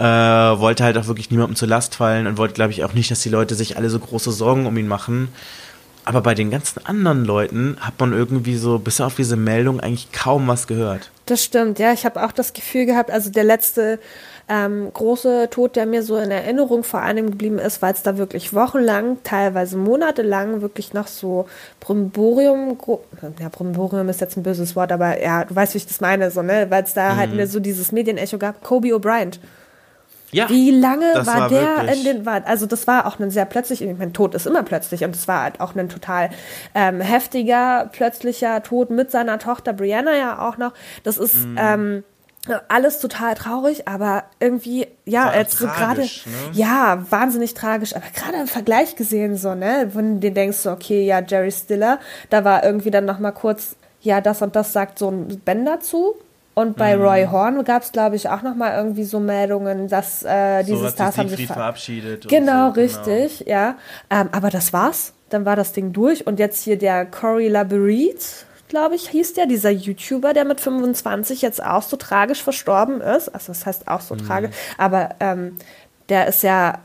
[0.00, 3.10] Äh, wollte halt auch wirklich niemandem zur Last fallen und wollte, glaube ich, auch nicht,
[3.10, 5.28] dass die Leute sich alle so große Sorgen um ihn machen.
[6.06, 10.10] Aber bei den ganzen anderen Leuten hat man irgendwie so, bis auf diese Meldung, eigentlich
[10.10, 11.10] kaum was gehört.
[11.26, 11.92] Das stimmt, ja.
[11.92, 13.98] Ich habe auch das Gefühl gehabt, also der letzte
[14.48, 18.16] ähm, große Tod, der mir so in Erinnerung vor allem geblieben ist, weil es da
[18.16, 21.46] wirklich wochenlang, teilweise monatelang wirklich noch so
[21.78, 22.78] Brimborium,
[23.38, 26.30] ja, Brimborium ist jetzt ein böses Wort, aber ja, du weißt, wie ich das meine,
[26.30, 27.38] so, ne, weil es da halt mhm.
[27.38, 29.38] halt so dieses Medienecho gab, Kobe O'Brien.
[30.32, 31.98] Ja, Wie lange war, war, der wirklich.
[31.98, 34.62] in den, war, also das war auch ein sehr plötzlich, ich meine, Tod ist immer
[34.62, 36.30] plötzlich und es war halt auch ein total
[36.74, 40.72] ähm, heftiger, plötzlicher Tod mit seiner Tochter Brianna ja auch noch.
[41.02, 41.56] Das ist, mm.
[41.58, 42.04] ähm,
[42.68, 46.08] alles total traurig, aber irgendwie, ja, jetzt so gerade, ne?
[46.52, 51.04] ja, wahnsinnig tragisch, aber gerade im Vergleich gesehen, so, ne, wenn du denkst, so, okay,
[51.04, 51.98] ja, Jerry Stiller,
[52.30, 56.14] da war irgendwie dann nochmal kurz, ja, das und das sagt so ein Ben dazu.
[56.54, 57.02] Und bei mhm.
[57.02, 60.88] Roy Horn gab es, glaube ich, auch nochmal irgendwie so Meldungen, dass äh, diese so
[60.88, 62.28] Stars haben sich ver verabschiedet.
[62.28, 62.86] Genau, so, genau.
[62.86, 63.50] richtig, genau.
[63.50, 63.74] ja.
[64.10, 65.12] Ähm, aber das war's.
[65.28, 66.26] Dann war das Ding durch.
[66.26, 71.40] Und jetzt hier der Corey Labyrinth, glaube ich, hieß der, dieser YouTuber, der mit 25
[71.40, 73.28] jetzt auch so tragisch verstorben ist.
[73.28, 74.26] Also das heißt auch so mhm.
[74.26, 75.56] tragisch, aber ähm,
[76.08, 76.80] der ist ja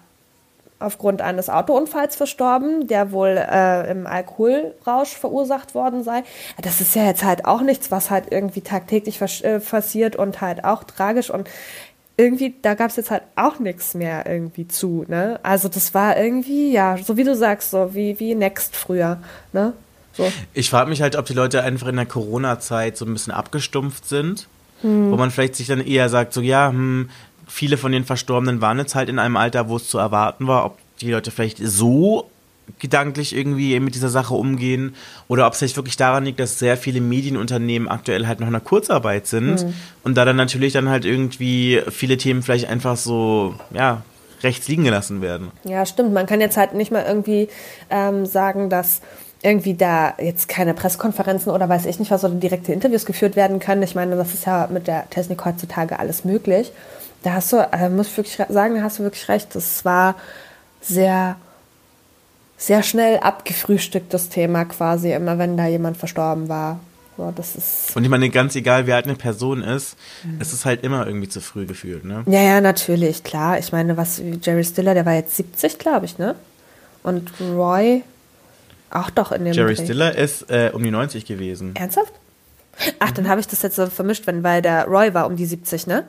[0.80, 6.24] aufgrund eines Autounfalls verstorben, der wohl äh, im Alkoholrausch verursacht worden sei.
[6.62, 10.64] Das ist ja jetzt halt auch nichts, was halt irgendwie tagtäglich äh, passiert und halt
[10.66, 11.50] auch tragisch und
[12.18, 15.40] irgendwie, da gab es jetzt halt auch nichts mehr irgendwie zu, ne?
[15.44, 19.20] Also das war irgendwie, ja, so wie du sagst, so wie, wie Next früher,
[19.52, 19.74] ne?
[20.14, 20.32] So.
[20.54, 24.08] Ich frage mich halt, ob die Leute einfach in der Corona-Zeit so ein bisschen abgestumpft
[24.08, 24.48] sind,
[24.82, 25.12] hm.
[25.12, 27.10] wo man vielleicht sich dann eher sagt, so ja, hm,
[27.48, 30.66] viele von den Verstorbenen waren jetzt halt in einem Alter, wo es zu erwarten war,
[30.66, 32.30] ob die Leute vielleicht so
[32.80, 34.96] gedanklich irgendwie mit dieser Sache umgehen
[35.28, 38.54] oder ob es vielleicht wirklich daran liegt, dass sehr viele Medienunternehmen aktuell halt noch in
[38.54, 39.74] der Kurzarbeit sind mhm.
[40.04, 44.02] und da dann natürlich dann halt irgendwie viele Themen vielleicht einfach so, ja,
[44.42, 45.52] rechts liegen gelassen werden.
[45.64, 46.14] Ja, stimmt.
[46.14, 47.50] Man kann jetzt halt nicht mal irgendwie
[47.90, 49.02] ähm, sagen, dass
[49.42, 53.60] irgendwie da jetzt keine Pressekonferenzen oder weiß ich nicht was oder direkte Interviews geführt werden
[53.60, 53.84] können.
[53.84, 56.72] Ich meine, das ist ja mit der Technik heutzutage alles möglich.
[57.26, 59.56] Da hast du, äh, muss ich wirklich sagen, da hast du wirklich recht.
[59.56, 60.14] Das war
[60.80, 61.38] sehr,
[62.56, 66.80] sehr schnell abgefrühstückt, das Thema quasi, immer wenn da jemand verstorben war.
[67.18, 70.38] So, das ist Und ich meine, ganz egal, wie alt eine Person ist, mhm.
[70.40, 72.24] es ist halt immer irgendwie zu früh gefühlt, ne?
[72.28, 73.58] Ja, ja, natürlich, klar.
[73.58, 76.36] Ich meine, was Jerry Stiller, der war jetzt 70, glaube ich, ne?
[77.02, 78.04] Und Roy
[78.92, 79.84] auch doch in dem Jerry Dreh.
[79.84, 81.76] Stiller ist äh, um die 90 gewesen.
[81.76, 82.14] Ernsthaft?
[83.00, 83.14] Ach, mhm.
[83.16, 85.88] dann habe ich das jetzt so vermischt, wenn, weil der Roy war um die 70,
[85.88, 86.04] ne?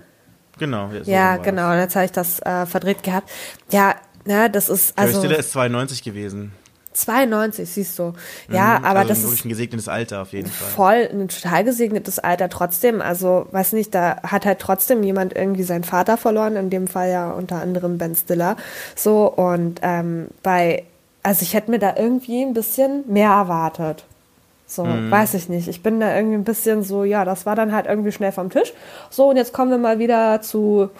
[0.58, 0.90] Genau.
[1.04, 1.72] Ja, genau.
[1.72, 3.30] Und jetzt habe ich das äh, verdreht gehabt.
[3.70, 5.18] Ja, ne, das ist also.
[5.18, 6.52] Stiller ist 92 gewesen.
[6.92, 8.14] 92, siehst du.
[8.50, 10.68] Ja, mhm, aber also das ist ein gesegnetes Alter auf jeden Fall.
[10.68, 13.02] Voll ein total gesegnetes Alter trotzdem.
[13.02, 17.10] Also, weiß nicht, da hat halt trotzdem jemand irgendwie seinen Vater verloren, in dem Fall
[17.10, 18.56] ja unter anderem Ben Stiller.
[18.94, 20.84] So, und ähm, bei
[21.26, 24.04] also ich hätte mir da irgendwie ein bisschen mehr erwartet.
[24.66, 25.10] So, mhm.
[25.10, 25.68] weiß ich nicht.
[25.68, 28.50] Ich bin da irgendwie ein bisschen so, ja, das war dann halt irgendwie schnell vom
[28.50, 28.72] Tisch.
[29.10, 30.90] So, und jetzt kommen wir mal wieder zu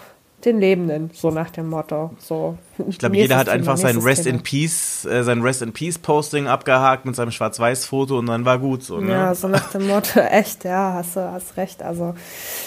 [0.45, 2.11] den Lebenden, so nach dem Motto.
[2.19, 2.57] So.
[2.87, 4.37] Ich glaube, jeder hat einfach sein Rest Thema.
[4.37, 8.59] in Peace, äh, sein Rest in Peace Posting abgehakt mit seinem Schwarz-Weiß-Foto und dann war
[8.59, 8.99] gut so.
[8.99, 9.11] Ne?
[9.11, 11.81] Ja, so nach dem Motto, echt, ja, hast du hast recht.
[11.81, 12.13] Also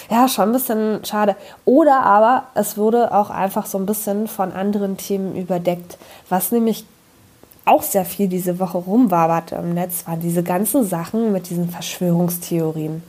[0.09, 1.37] ja, schon ein bisschen schade.
[1.63, 6.85] Oder aber es wurde auch einfach so ein bisschen von anderen Themen überdeckt, was nämlich
[7.65, 13.03] auch sehr viel diese Woche rumwaberte im Netz, waren diese ganzen Sachen mit diesen Verschwörungstheorien.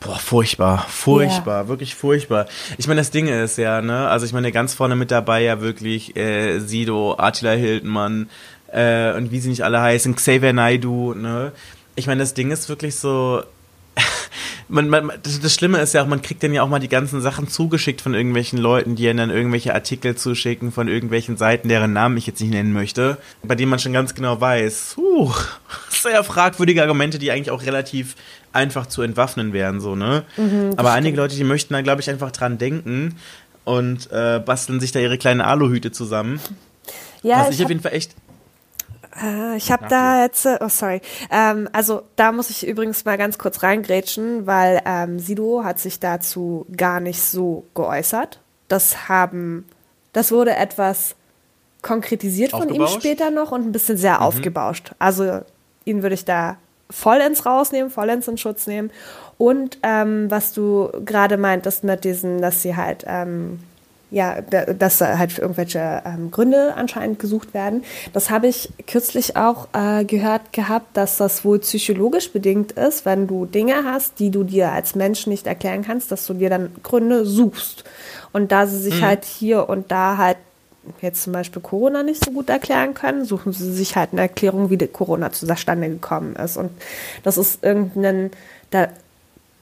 [0.00, 1.68] Boah, furchtbar, furchtbar, yeah.
[1.68, 2.46] wirklich furchtbar.
[2.78, 5.60] Ich meine, das Ding ist ja, ne, also ich meine, ganz vorne mit dabei ja
[5.60, 8.30] wirklich äh, Sido, Attila Hildmann
[8.72, 11.52] äh, und wie sie nicht alle heißen, Xavier Naidu, ne.
[11.96, 13.42] Ich meine, das Ding ist wirklich so,
[14.70, 16.88] man, man, das, das, Schlimme ist ja auch, man kriegt dann ja auch mal die
[16.88, 21.92] ganzen Sachen zugeschickt von irgendwelchen Leuten, die dann irgendwelche Artikel zuschicken von irgendwelchen Seiten, deren
[21.92, 25.32] Namen ich jetzt nicht nennen möchte, bei denen man schon ganz genau weiß, uh,
[25.90, 28.14] sehr fragwürdige Argumente, die eigentlich auch relativ
[28.52, 30.24] einfach zu entwaffnen wären, so, ne?
[30.36, 33.16] Mhm, Aber einige Leute, die möchten da, glaube ich, einfach dran denken
[33.64, 36.40] und äh, basteln sich da ihre kleinen Aluhüte zusammen.
[37.22, 38.14] Ja, Was ich, ich auf jeden Fall echt
[39.22, 43.18] äh, ich habe da jetzt, äh, oh sorry, ähm, also da muss ich übrigens mal
[43.18, 48.40] ganz kurz reingrätschen, weil ähm, Sido hat sich dazu gar nicht so geäußert.
[48.68, 49.66] Das haben,
[50.12, 51.16] das wurde etwas
[51.82, 54.22] konkretisiert von ihm später noch und ein bisschen sehr mhm.
[54.22, 54.92] aufgebauscht.
[54.98, 55.40] Also
[55.84, 56.56] ihn würde ich da
[56.90, 58.90] vollends rausnehmen, vollends in Schutz nehmen.
[59.38, 63.60] Und ähm, was du gerade meintest mit diesen, dass sie halt ähm,
[64.10, 67.84] ja, dass halt für irgendwelche ähm, Gründe anscheinend gesucht werden.
[68.12, 73.26] Das habe ich kürzlich auch äh, gehört gehabt, dass das wohl psychologisch bedingt ist, wenn
[73.28, 76.72] du Dinge hast, die du dir als Mensch nicht erklären kannst, dass du dir dann
[76.82, 77.84] Gründe suchst.
[78.32, 79.06] Und da sie sich mhm.
[79.06, 80.38] halt hier und da halt
[81.02, 84.70] jetzt zum Beispiel Corona nicht so gut erklären können, suchen sie sich halt eine Erklärung,
[84.70, 86.56] wie Corona zustande gekommen ist.
[86.56, 86.70] Und
[87.22, 88.30] das ist irgendein,
[88.70, 88.88] da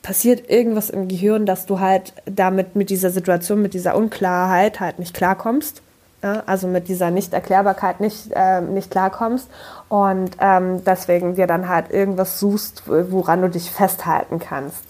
[0.02, 4.98] passiert irgendwas im Gehirn, dass du halt damit mit dieser Situation, mit dieser Unklarheit halt
[4.98, 5.82] nicht klarkommst.
[6.20, 9.48] Ja, also mit dieser Nichterklärbarkeit nicht, äh, nicht klarkommst
[9.88, 14.82] und ähm, deswegen dir dann halt irgendwas suchst, woran du dich festhalten kannst.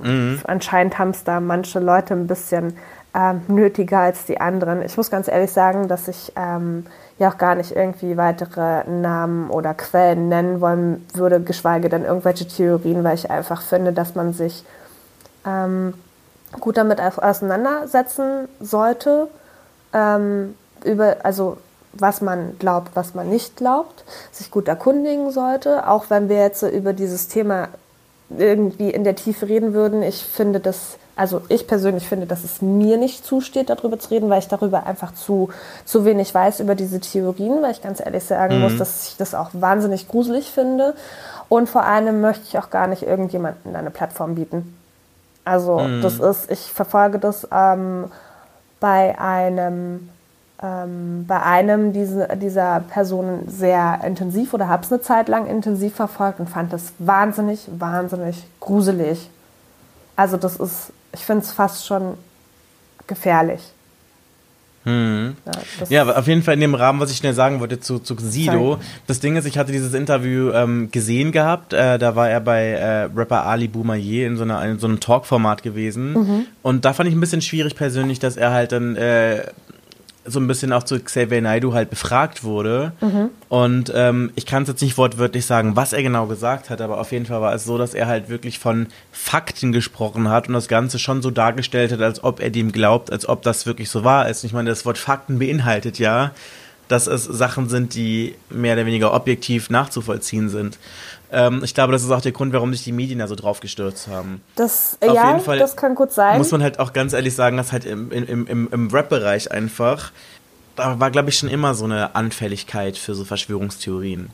[0.00, 0.38] Mhm.
[0.44, 2.76] Anscheinend haben es da manche Leute ein bisschen
[3.14, 4.82] ähm, nötiger als die anderen.
[4.82, 6.86] Ich muss ganz ehrlich sagen, dass ich ähm,
[7.20, 12.48] ja auch gar nicht irgendwie weitere Namen oder Quellen nennen wollen würde, geschweige denn irgendwelche
[12.48, 14.64] Theorien, weil ich einfach finde, dass man sich
[15.46, 15.92] ähm,
[16.58, 19.28] gut damit auseinandersetzen sollte,
[19.92, 21.58] ähm, über, also
[21.92, 26.62] was man glaubt, was man nicht glaubt, sich gut erkundigen sollte, auch wenn wir jetzt
[26.62, 27.68] über dieses Thema
[28.30, 30.02] irgendwie in der Tiefe reden würden.
[30.02, 34.30] Ich finde das, also ich persönlich finde, dass es mir nicht zusteht, darüber zu reden,
[34.30, 35.50] weil ich darüber einfach zu,
[35.84, 38.62] zu wenig weiß über diese Theorien, weil ich ganz ehrlich sagen mhm.
[38.62, 40.94] muss, dass ich das auch wahnsinnig gruselig finde.
[41.50, 44.74] Und vor allem möchte ich auch gar nicht irgendjemandem eine Plattform bieten.
[45.44, 46.00] Also mhm.
[46.00, 48.06] das ist, ich verfolge das ähm,
[48.80, 50.08] bei einem
[50.62, 55.96] ähm, bei einem diese, dieser Personen sehr intensiv oder habe es eine Zeit lang intensiv
[55.96, 59.28] verfolgt und fand das wahnsinnig, wahnsinnig gruselig.
[60.16, 62.14] Also das ist, ich finde es fast schon
[63.06, 63.60] gefährlich.
[64.84, 65.36] Hm.
[65.90, 68.16] Ja, ja, auf jeden Fall in dem Rahmen, was ich schnell sagen wollte zu, zu
[68.18, 68.78] Sido.
[69.06, 71.74] Das Ding ist, ich hatte dieses Interview ähm, gesehen gehabt.
[71.74, 74.98] Äh, da war er bei äh, Rapper Ali Boumaier in so, einer, in so einem
[74.98, 76.14] Talk-Format gewesen.
[76.14, 76.46] Mhm.
[76.62, 79.42] Und da fand ich ein bisschen schwierig persönlich, dass er halt dann äh,
[80.30, 82.92] so ein bisschen auch zu Xavier Naidoo halt befragt wurde.
[83.00, 83.30] Mhm.
[83.48, 87.00] Und ähm, ich kann es jetzt nicht wortwörtlich sagen, was er genau gesagt hat, aber
[87.00, 90.54] auf jeden Fall war es so, dass er halt wirklich von Fakten gesprochen hat und
[90.54, 93.90] das Ganze schon so dargestellt hat, als ob er dem glaubt, als ob das wirklich
[93.90, 94.44] so wahr ist.
[94.44, 96.32] Ich meine, das Wort Fakten beinhaltet ja,
[96.88, 100.78] dass es Sachen sind, die mehr oder weniger objektiv nachzuvollziehen sind.
[101.32, 103.60] Ähm, ich glaube, das ist auch der Grund, warum sich die Medien da so drauf
[103.60, 104.40] gestürzt haben.
[104.56, 106.38] Das, Auf ja, jeden Fall das kann gut sein.
[106.38, 110.12] Muss man halt auch ganz ehrlich sagen, dass halt im, im, im, im Rap-Bereich einfach,
[110.76, 114.30] da war, glaube ich, schon immer so eine Anfälligkeit für so Verschwörungstheorien.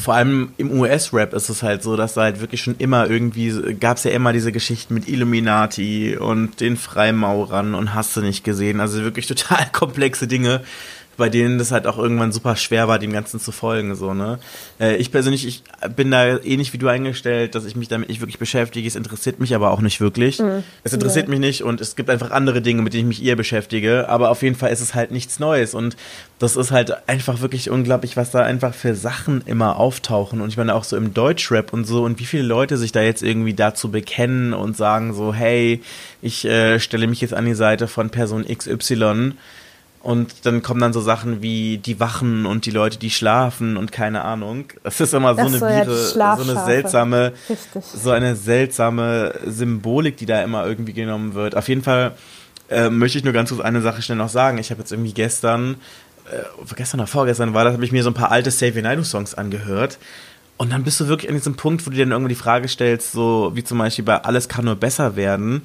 [0.00, 3.74] Vor allem im US-Rap ist es halt so, dass da halt wirklich schon immer irgendwie,
[3.74, 8.44] gab es ja immer diese Geschichten mit Illuminati und den Freimaurern und hast du nicht
[8.44, 8.80] gesehen.
[8.80, 10.62] Also wirklich total komplexe Dinge,
[11.16, 13.94] bei denen das halt auch irgendwann super schwer war, dem Ganzen zu folgen.
[13.94, 14.38] So, ne?
[14.80, 15.62] Äh, ich persönlich, ich
[15.94, 18.86] bin da ähnlich wie du eingestellt, dass ich mich damit nicht wirklich beschäftige.
[18.88, 20.38] Es interessiert mich aber auch nicht wirklich.
[20.38, 20.64] Mhm.
[20.84, 21.30] Es interessiert ja.
[21.30, 24.08] mich nicht und es gibt einfach andere Dinge, mit denen ich mich eher beschäftige.
[24.08, 25.74] Aber auf jeden Fall ist es halt nichts Neues.
[25.74, 25.96] Und
[26.38, 30.40] das ist halt einfach wirklich unglaublich, was da einfach für Sachen immer auftauchen.
[30.40, 33.02] Und ich meine auch so im Deutschrap und so und wie viele Leute sich da
[33.02, 35.82] jetzt irgendwie dazu bekennen und sagen so, hey,
[36.20, 39.32] ich äh, stelle mich jetzt an die Seite von Person XY
[40.02, 43.92] und dann kommen dann so Sachen wie die Wachen und die Leute, die schlafen und
[43.92, 44.64] keine Ahnung.
[44.82, 47.84] Das ist immer so, eine so, Biere, so eine seltsame, Richtig.
[47.84, 51.56] so eine seltsame Symbolik, die da immer irgendwie genommen wird.
[51.56, 52.16] Auf jeden Fall
[52.68, 54.58] äh, möchte ich nur ganz kurz eine Sache schnell noch sagen.
[54.58, 55.76] Ich habe jetzt irgendwie gestern,
[56.32, 59.04] äh, gestern oder vorgestern war das, habe ich mir so ein paar alte Save Naidu
[59.04, 59.98] Songs angehört.
[60.56, 62.66] Und dann bist du wirklich an diesem Punkt, wo du dir dann irgendwie die Frage
[62.66, 65.64] stellst, so wie zum Beispiel bei Alles kann nur besser werden.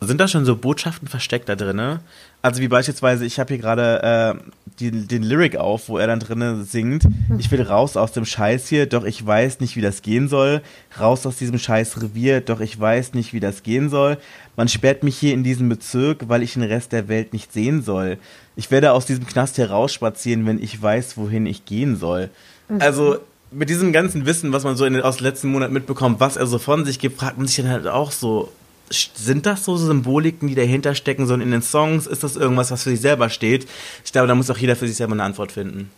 [0.00, 1.98] Sind da schon so Botschaften versteckt da drin?
[2.42, 6.64] Also wie beispielsweise, ich habe hier gerade äh, den Lyric auf, wo er dann drinnen
[6.64, 7.04] singt,
[7.38, 10.60] ich will raus aus dem Scheiß hier, doch ich weiß nicht, wie das gehen soll.
[11.00, 14.18] Raus aus diesem scheiß Revier, doch ich weiß nicht, wie das gehen soll.
[14.54, 17.82] Man sperrt mich hier in diesen Bezirk, weil ich den Rest der Welt nicht sehen
[17.82, 18.18] soll.
[18.54, 22.30] Ich werde aus diesem Knast herausspazieren, wenn ich weiß, wohin ich gehen soll.
[22.68, 22.80] Mhm.
[22.80, 23.18] Also
[23.50, 26.36] mit diesem ganzen Wissen, was man so in den, aus den letzten Monaten mitbekommt, was
[26.36, 28.52] er so von sich gibt, fragt man sich dann halt auch so,
[28.90, 32.06] sind das so Symboliken, die dahinter stecken, sondern in den Songs?
[32.06, 33.66] Ist das irgendwas, was für sich selber steht?
[34.04, 35.90] Ich glaube, da muss auch jeder für sich selber eine Antwort finden.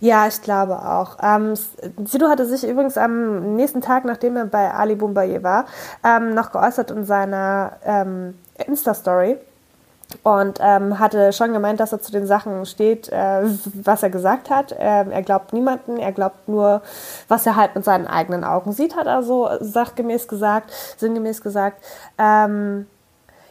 [0.00, 1.18] Ja, ich glaube auch.
[1.22, 1.54] Ähm,
[2.04, 5.66] Sido hatte sich übrigens am nächsten Tag, nachdem er bei Ali Boumbaye war,
[6.04, 8.34] ähm, noch geäußert in seiner ähm,
[8.66, 9.36] Insta-Story
[10.22, 13.42] und ähm, hatte schon gemeint, dass er zu den Sachen steht, äh,
[13.74, 14.74] was er gesagt hat.
[14.78, 16.82] Ähm, er glaubt niemanden, er glaubt nur,
[17.28, 21.82] was er halt mit seinen eigenen Augen sieht, hat er so sachgemäß gesagt, sinngemäß gesagt.
[22.18, 22.86] Ähm,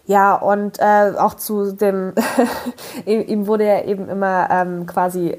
[0.05, 2.13] ja, und äh, auch zu dem,
[3.05, 5.37] ihm wurde ja eben immer ähm, quasi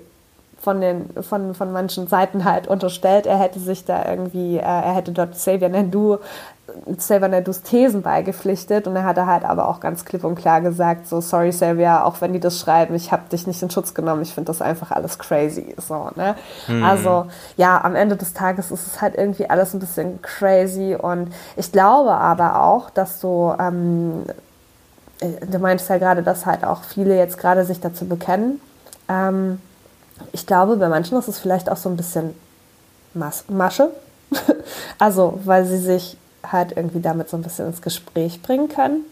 [0.65, 4.95] von den von, von manchen Seiten halt unterstellt, er hätte sich da irgendwie, äh, er
[4.95, 6.17] hätte dort Xavier Nandu
[7.29, 11.21] Naidus Thesen beigepflichtet und er hatte halt aber auch ganz klipp und klar gesagt, so
[11.21, 14.35] sorry Xavier, auch wenn die das schreiben, ich habe dich nicht in Schutz genommen, ich
[14.35, 16.35] finde das einfach alles crazy, so, ne?
[16.67, 16.85] Hm.
[16.85, 21.33] Also, ja, am Ende des Tages ist es halt irgendwie alles ein bisschen crazy und
[21.57, 24.25] ich glaube aber auch, dass so, ähm,
[25.21, 28.61] äh, du meinst ja gerade, dass halt auch viele jetzt gerade sich dazu bekennen,
[29.09, 29.61] ähm,
[30.33, 32.35] ich glaube, bei manchen ist es vielleicht auch so ein bisschen
[33.15, 33.91] Mas Masche,
[34.99, 36.17] also, weil sie sich
[36.53, 39.05] halt irgendwie damit so ein bisschen ins Gespräch bringen können.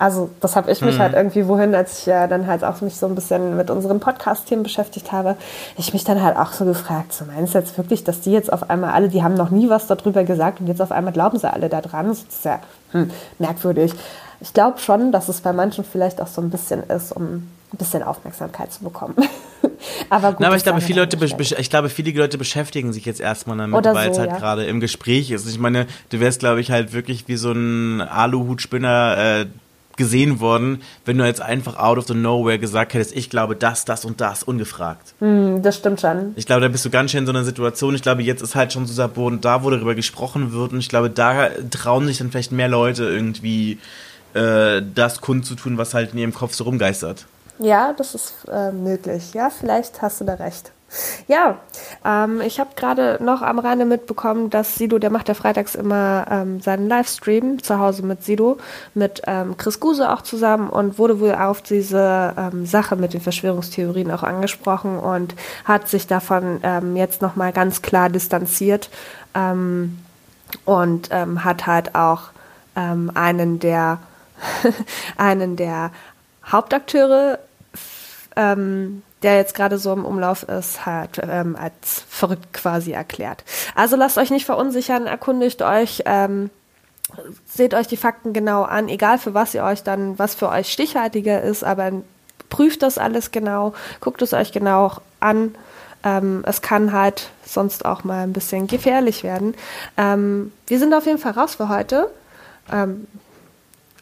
[0.00, 1.02] Also das habe ich mich mhm.
[1.02, 4.00] halt irgendwie wohin, als ich ja dann halt auch mich so ein bisschen mit unseren
[4.00, 5.36] Podcast-Themen beschäftigt habe,
[5.76, 8.50] ich mich dann halt auch so gefragt, so meinst du jetzt wirklich, dass die jetzt
[8.50, 11.38] auf einmal alle, die haben noch nie was darüber gesagt und jetzt auf einmal glauben
[11.38, 12.08] sie alle daran?
[12.08, 12.60] Das ist ja
[12.92, 13.92] hm, merkwürdig.
[14.40, 17.76] ich glaube schon, dass es bei manchen vielleicht auch so ein bisschen ist, um ein
[17.76, 19.14] bisschen Aufmerksamkeit zu bekommen.
[20.10, 21.18] aber gut, Na, aber ich glaube, viele Leute,
[21.58, 24.38] ich glaube, viele Leute beschäftigen sich jetzt erstmal damit, Oder weil so, es halt ja.
[24.38, 25.48] gerade im Gespräch ist.
[25.48, 29.46] Ich meine, du wärst, glaube ich, halt wirklich wie so ein Aluhutspinner äh,
[30.00, 33.84] gesehen worden, wenn du jetzt einfach out of the nowhere gesagt hättest, ich glaube das,
[33.84, 35.14] das und das, ungefragt.
[35.20, 36.32] Mm, das stimmt schon.
[36.36, 37.94] Ich glaube, da bist du ganz schön in so einer Situation.
[37.94, 40.72] Ich glaube, jetzt ist halt schon so dieser Boden da, wo darüber gesprochen wird.
[40.72, 43.78] Und ich glaube, da trauen sich dann vielleicht mehr Leute irgendwie
[44.32, 47.26] äh, das kundzutun, was halt in ihrem Kopf so rumgeistert.
[47.60, 49.34] Ja, das ist äh, möglich.
[49.34, 50.72] Ja, vielleicht hast du da recht.
[51.28, 51.58] Ja,
[52.04, 56.26] ähm, ich habe gerade noch am Rande mitbekommen, dass Sido, der macht ja freitags immer
[56.28, 58.56] ähm, seinen Livestream zu Hause mit Sido,
[58.94, 63.20] mit ähm, Chris Guse auch zusammen und wurde wohl auf diese ähm, Sache mit den
[63.20, 65.34] Verschwörungstheorien auch angesprochen und
[65.64, 68.90] hat sich davon ähm, jetzt nochmal ganz klar distanziert
[69.34, 69.98] ähm,
[70.64, 72.30] und hat halt auch
[72.74, 73.98] einen der
[75.16, 75.92] einen der
[76.50, 77.38] Hauptakteure
[78.36, 83.44] ähm, der jetzt gerade so im Umlauf ist, hat ähm, als verrückt quasi erklärt.
[83.74, 86.50] Also lasst euch nicht verunsichern, erkundigt euch, ähm,
[87.46, 90.72] seht euch die Fakten genau an, egal für was ihr euch dann, was für euch
[90.72, 91.92] stichhaltiger ist, aber
[92.48, 95.54] prüft das alles genau, guckt es euch genau an.
[96.02, 99.54] Ähm, es kann halt sonst auch mal ein bisschen gefährlich werden.
[99.98, 102.10] Ähm, wir sind auf jeden Fall raus für heute.
[102.72, 103.06] Ähm,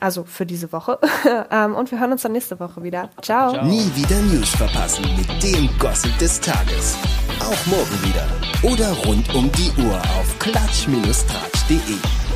[0.00, 0.98] also für diese Woche.
[1.50, 3.10] Ähm, und wir hören uns dann nächste Woche wieder.
[3.22, 3.52] Ciao.
[3.52, 3.64] Ciao.
[3.64, 6.96] Nie wieder News verpassen mit dem Gossip des Tages.
[7.40, 8.26] Auch morgen wieder.
[8.70, 12.27] Oder rund um die Uhr auf klatsch-tratsch.de.